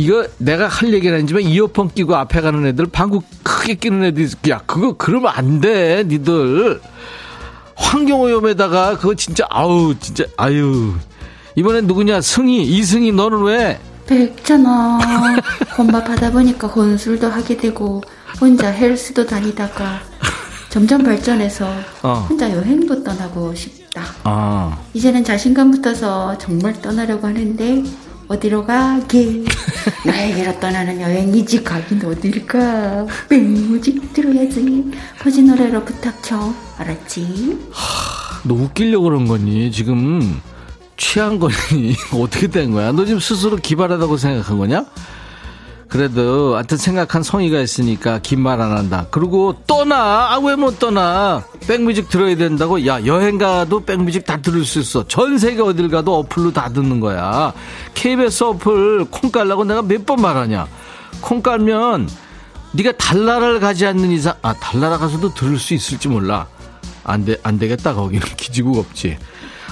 [0.00, 4.62] 이거 내가 할 얘기는 아니지만 이어폰 끼고 앞에 가는 애들 방구 크게 끼는 애들 야
[4.66, 6.80] 그거 그러면 안 돼 니들.
[7.76, 10.94] 환경오염에다가 그거 진짜 아우 진짜 아유.
[11.54, 12.22] 이번엔 누구냐?
[12.22, 13.78] 승희 이승희 너는 왜?
[14.06, 14.98] 백잖아.
[15.76, 18.00] 혼밥 하다 보니까 혼술도 하게 되고
[18.40, 20.00] 혼자 헬스도 다니다가
[20.70, 21.68] 점점 발전해서
[22.02, 22.26] 어.
[22.28, 24.02] 혼자 여행도 떠나고 싶다.
[24.24, 27.82] 아, 이제는 자신감 붙어서 정말 떠나려고 하는데
[28.30, 29.42] 어디로 가게
[30.06, 34.88] 나에게로 떠나는 여행이지 가긴 어딜까 뺑무직 들어야지
[35.20, 37.58] 퍼지 노래로 부탁쳐 알았지?
[38.44, 40.40] 너 웃기려고 그런 거니 지금
[40.96, 41.96] 취한 거니?
[42.14, 42.92] 어떻게 된 거야?
[42.92, 44.84] 너 지금 스스로 기발하다고 생각한 거냐?
[45.90, 49.06] 그래도 하여튼 생각한 성의가 있으니까 긴 말 안 한다.
[49.10, 50.32] 그리고 떠나.
[50.32, 51.44] 아, 왜 못 떠나?
[51.66, 52.86] 백뮤직 들어야 된다고?
[52.86, 55.06] 야, 여행 가도 백뮤직 다 들을 수 있어.
[55.08, 57.52] 전 세계 어딜 가도 어플로 다 듣는 거야.
[57.94, 60.68] KBS 어플 콩 깔라고 내가 몇 번 말하냐?
[61.20, 62.08] 콩 깔면
[62.72, 66.46] 네가 달나라를 가지 않는 이상 아, 달나라 가서도 들을 수 있을지 몰라.
[67.02, 67.94] 안 돼, 안 되겠다.
[67.94, 69.18] 거기는 기지국 없지.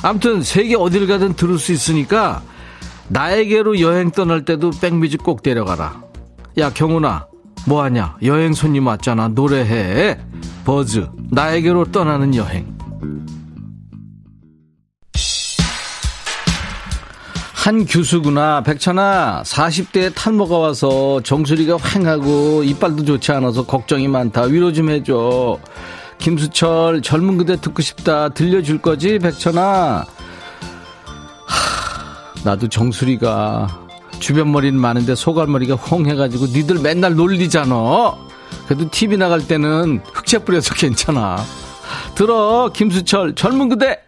[0.03, 2.43] 아무튼 세계 어딜 가든 들을 수 있으니까
[3.09, 6.08] 나에게로 여행 떠날 때도 백뮤직 꼭 데려가라.
[6.57, 7.26] 야 경훈아
[7.66, 8.16] 뭐하냐?
[8.22, 9.28] 여행 손님 왔잖아.
[9.28, 10.18] 노래해.
[10.64, 12.78] 버즈 나에게로 떠나는 여행.
[17.55, 19.42] 한 교수구나 백천아.
[19.44, 24.42] 40대에 탈모가 와서 정수리가 휑하고 이빨도 좋지 않아서 걱정이 많다.
[24.44, 25.59] 위로 좀 해줘.
[26.18, 28.30] 김수철 젊은 그대 듣고 싶다.
[28.30, 30.05] 들려줄 거지 백천아?
[31.46, 33.88] 하, 나도 정수리가
[34.19, 38.14] 주변 머리는 많은데 소갈머리가 홍해가지고 니들 맨날 놀리잖아.
[38.66, 41.39] 그래도 TV 나갈 때는 흑채 뿌려서 괜찮아.
[42.14, 44.01] 들어 김수철 젊은 그대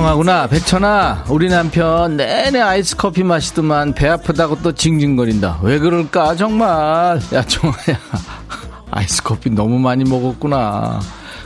[0.00, 0.46] 김정하구나.
[0.46, 5.60] 백천아 우리 남편 내내 아이스 커피 마시더만 배 아프다고 또 징징거린다.
[5.62, 7.20] 왜 그럴까 정말?
[7.34, 7.98] 야 정아야.
[8.90, 11.00] 아이스 커피 너무 많이 먹었구나.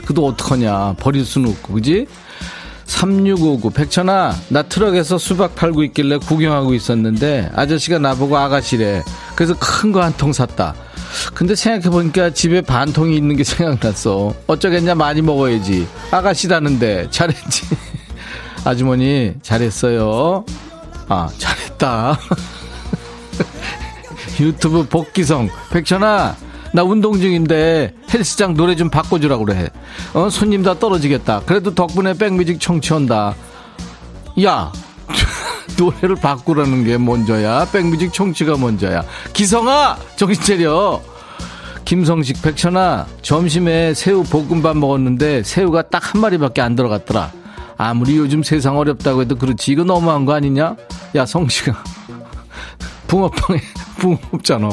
[0.05, 0.95] 그도 어떡하냐.
[0.99, 2.07] 버릴 수는 없고 그지?
[2.85, 9.03] 3659 백천아 나 트럭에서 수박 팔고 있길래 구경하고 있었는데 아저씨가 나보고 아가씨래.
[9.35, 10.73] 그래서 큰 거 한 통 샀다.
[11.33, 14.33] 근데 생각해보니까 집에 반 통이 있는 게 생각났어.
[14.47, 15.87] 어쩌겠냐 많이 먹어야지.
[16.11, 17.63] 아가씨라는데 잘했지
[18.65, 20.43] 아주머니 잘했어요.
[21.07, 22.19] 아 잘했다.
[24.39, 26.35] 유튜브 복귀성 백천아
[26.73, 29.69] 나 운동 중인데 헬스장 노래 좀 바꿔주라고 그래.
[30.13, 31.41] 어 손님 다 떨어지겠다.
[31.45, 33.35] 그래도 덕분에 백뮤직 청취한다.
[34.43, 34.71] 야
[35.77, 37.67] 노래를 바꾸라는 게 먼저야.
[37.71, 39.03] 백뮤직 청취가 먼저야.
[39.33, 41.01] 기성아 정신 차려.
[41.85, 47.31] 김성식 백천아 점심에 새우 볶음밥 먹었는데 새우가 딱 한 마리밖에 안 들어갔더라.
[47.77, 50.75] 아무리 요즘 세상 어렵다고 해도 그렇지 이거 너무한 거 아니냐?
[51.15, 51.83] 야 성씨가
[53.07, 53.61] 붕어빵에
[53.99, 54.67] 붕어 없잖아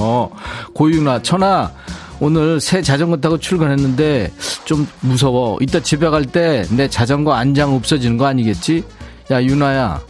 [0.74, 1.72] 고윤아 천아
[2.20, 4.32] 오늘 새 자전거 타고 출근했는데
[4.64, 8.84] 좀 무서워 이따 집에 갈 때 내 자전거 안장 없어지는 거 아니겠지?
[9.30, 10.00] 야 윤아야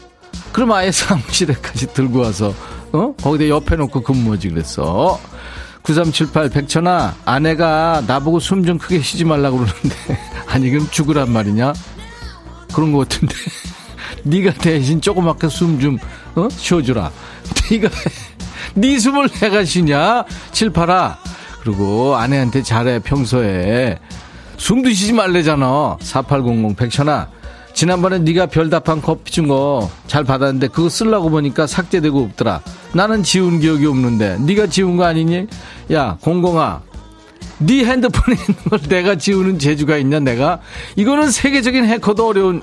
[0.53, 2.53] 그럼 아예 사무실에까지 들고 와서
[2.93, 3.15] 어?
[3.23, 5.19] 거기다 옆에 놓고 근무하지 그랬어
[5.83, 11.73] 9378 백천아 아내가 나보고 숨 좀 크게 쉬지 말라고 그러는데 아니 그럼 죽으란 말이냐
[12.73, 13.35] 그런 것 같은데.
[14.25, 15.99] 네가 대신 조그맣게 숨 좀
[16.35, 16.49] 어?
[16.51, 17.11] 쉬어주라.
[17.71, 17.89] 네가
[18.75, 20.25] 네 숨을 내가 쉬냐?
[20.53, 21.19] 칠팔아.
[21.63, 23.99] 그리고 아내한테 잘해 평소에.
[24.57, 25.97] 숨도 쉬지 말래잖아.
[26.01, 27.29] 4800 백천아.
[27.75, 32.61] 지난번에 네가 별답한 커피 준 거 잘 받았는데 그거 쓰려고 보니까 삭제되고 없더라.
[32.93, 34.39] 나는 지운 기억이 없는데.
[34.41, 35.47] 네가 지운 거 아니니?
[35.93, 36.83] 야 공공아
[37.67, 40.61] 네 핸드폰에 있는 걸 내가 지우는 재주가 있냐 내가?
[40.97, 42.63] 이거는 세계적인 해커도 어려운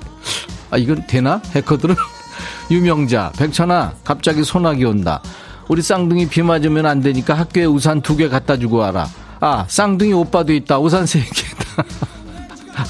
[0.72, 1.42] 아 이건 되나?
[1.56, 1.96] 해커들은?
[2.72, 5.22] 유명자 백천아 갑자기 소나기 온다.
[5.68, 9.08] 우리 쌍둥이 비 맞으면 안 되니까 학교에 우산 두 개 갖다 주고 와라.
[9.40, 10.80] 아 쌍둥이 오빠도 있다.
[10.80, 11.84] 우산 세 개다.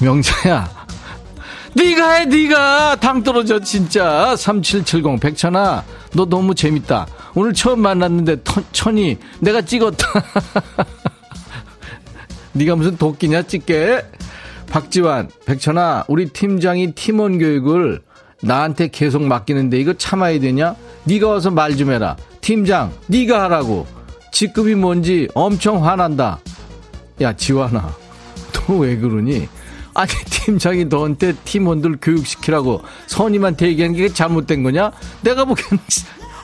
[0.00, 0.68] 명자야.
[1.74, 2.96] 네가 해 네가.
[2.96, 4.34] 당 떨어져 진짜.
[4.36, 7.06] 3770 백천아 너 너무 재밌다
[7.38, 10.08] 오늘 처음 만났는데 터, 천이 내가 찍었다.
[12.52, 14.04] 네가 무슨 도끼냐 찍게?
[14.68, 18.02] 박지환, 백천아, 우리 팀장이 팀원 교육을
[18.42, 20.74] 나한테 계속 맡기는데 이거 참아야 되냐?
[21.04, 22.16] 네가 와서 말 좀 해라.
[22.40, 23.86] 팀장, 네가 하라고.
[24.32, 26.40] 직급이 뭔지 엄청 화난다.
[27.20, 27.94] 야, 지환아,
[28.52, 29.48] 너 왜 그러니?
[29.94, 34.90] 아니, 팀장이 너한테 팀원들 교육시키라고 선임한테 얘기한 게 잘못된 거냐?
[35.22, 35.78] 내가 보기엔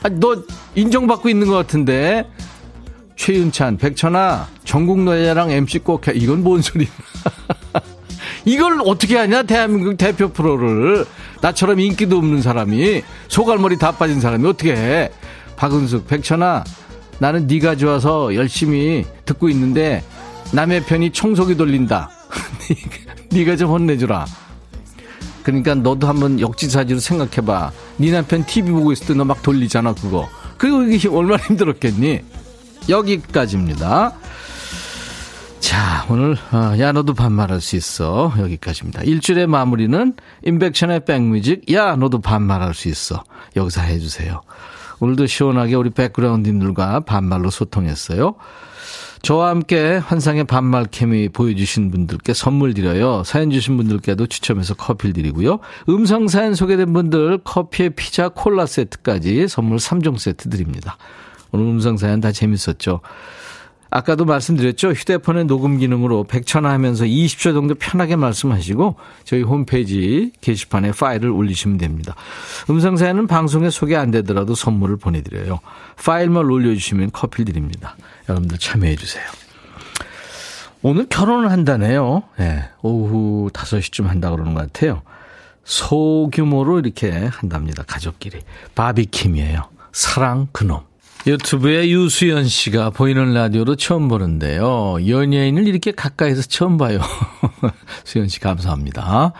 [0.03, 0.43] 아니, 너
[0.75, 2.29] 인정받고 있는 것 같은데.
[3.15, 6.13] 최윤찬, 백천아, 전국 노래자랑 MC 꼭 해.
[6.15, 6.89] 이건 뭔 소리야.
[8.45, 9.43] 이걸 어떻게 하냐?
[9.43, 11.05] 대한민국 대표 프로를.
[11.41, 15.11] 나처럼 인기도 없는 사람이, 소갈머리 다 빠진 사람이 어떻게 해?
[15.55, 16.63] 박은숙, 백천아,
[17.19, 20.03] 나는 네가 좋아서 열심히 듣고 있는데,
[20.51, 22.09] 남의 편이 청소기 돌린다.
[23.31, 24.25] 네가 좀 혼내주라.
[25.45, 27.71] 그러니까 너도 한번 역지사지로 생각해봐.
[27.97, 30.27] 네 남편 TV 보고 있을 때 너 막 돌리잖아 그거.
[30.57, 32.19] 그리고 이게 얼마나 힘들었겠니?
[32.89, 34.13] 여기까지입니다.
[35.59, 38.33] 자, 오늘, 어, 야, 너도 반말할 수 있어.
[38.37, 39.01] 여기까지입니다.
[39.03, 43.23] 일주일의 마무리는 인백션의 백뮤직, 야, 너도 반말할 수 있어.
[43.55, 44.41] 여기서 해주세요.
[44.99, 48.35] 오늘도 시원하게 우리 백그라운드님들과 반말로 소통했어요.
[49.25, 53.23] 저와 함께 환상의 반말 케미 보여주신 분들께 선물 드려요.
[53.25, 55.61] 사연 주신 분들께도 추첨해서 커피를 드리고요.
[55.89, 60.99] 음성 사연 소개된 분들 커피에 피자 콜라 세트까지 선물 3종 세트 드립니다.
[61.51, 63.01] 오늘 음성 사연 다 재밌었죠?
[63.95, 64.91] 아까도 말씀드렸죠.
[64.91, 72.13] 휴대폰의 녹음 기능으로 100초나 하면서 20초 정도 편하게 말씀하시고 저희 홈페이지 게시판에 파일을 올리시면 됩니다.
[72.69, 75.61] 음성 사연은 방송에 소개 안 되더라도 선물을 보내드려요.
[76.03, 77.95] 파일만 올려주시면 커피 드립니다.
[78.27, 79.23] 여러분들 참여해 주세요.
[80.81, 82.23] 오늘 결혼을 한다네요.
[82.37, 85.03] 네, 오후 5시쯤 한다 그러는 것 같아요.
[85.63, 87.83] 소규모로 이렇게 한답니다.
[87.83, 88.41] 가족끼리.
[88.75, 89.69] 바비킴이에요.
[89.93, 90.81] 사랑 그놈.
[91.27, 94.97] 유튜브에 유수연 씨가 보이는 라디오로 처음 보는데요.
[95.07, 96.99] 연예인을 이렇게 가까이서 처음 봐요.
[98.05, 99.33] 수연 씨 감사합니다.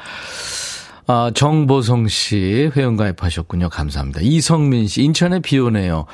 [1.08, 3.70] 아, 정보성 씨 회원 가입하셨군요.
[3.70, 4.22] 감사합니다.
[4.24, 6.06] 이성민 씨 인천에 비 오네요.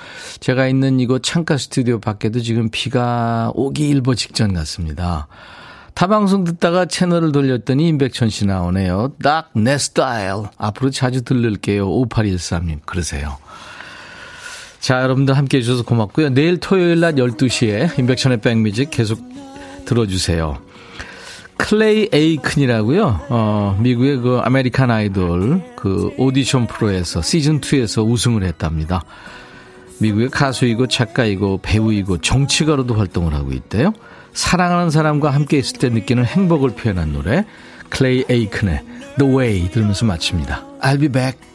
[0.41, 5.28] 제가 있는 이곳 창가 스튜디오 밖에도 지금 비가 오기 일보 직전 같습니다.
[5.93, 9.13] 타방송 듣다가 채널을 돌렸더니 임백천 씨 나오네요.
[9.24, 10.43] 딱 내 스타일.
[10.57, 11.88] 앞으로 자주 들를게요.
[11.88, 12.80] 5813님.
[12.86, 13.38] 그러세요.
[14.82, 16.29] 자, 여러분들 함께 해주셔서 고맙고요.
[16.29, 19.21] 내일 토요일 낮 12시에 임백천의 백뮤직 계속
[19.86, 20.57] 들어주세요.
[21.57, 23.27] 클레이 에이큰이라고요.
[23.29, 29.03] 어, 미국의 그 아메리칸 아이돌 그 오디션 프로에서 시즌 2에서 우승을 했답니다.
[29.99, 33.93] 미국의 가수이고 작가이고 배우이고 정치가로도 활동을 하고 있대요.
[34.34, 37.45] 사랑하는 사람과 함께 있을 때 느끼는 행복을 표현한 노래
[37.89, 38.84] 클레이 에이큰의
[39.19, 40.65] The Way 들으면서 마칩니다.
[40.82, 41.50] I'll be back.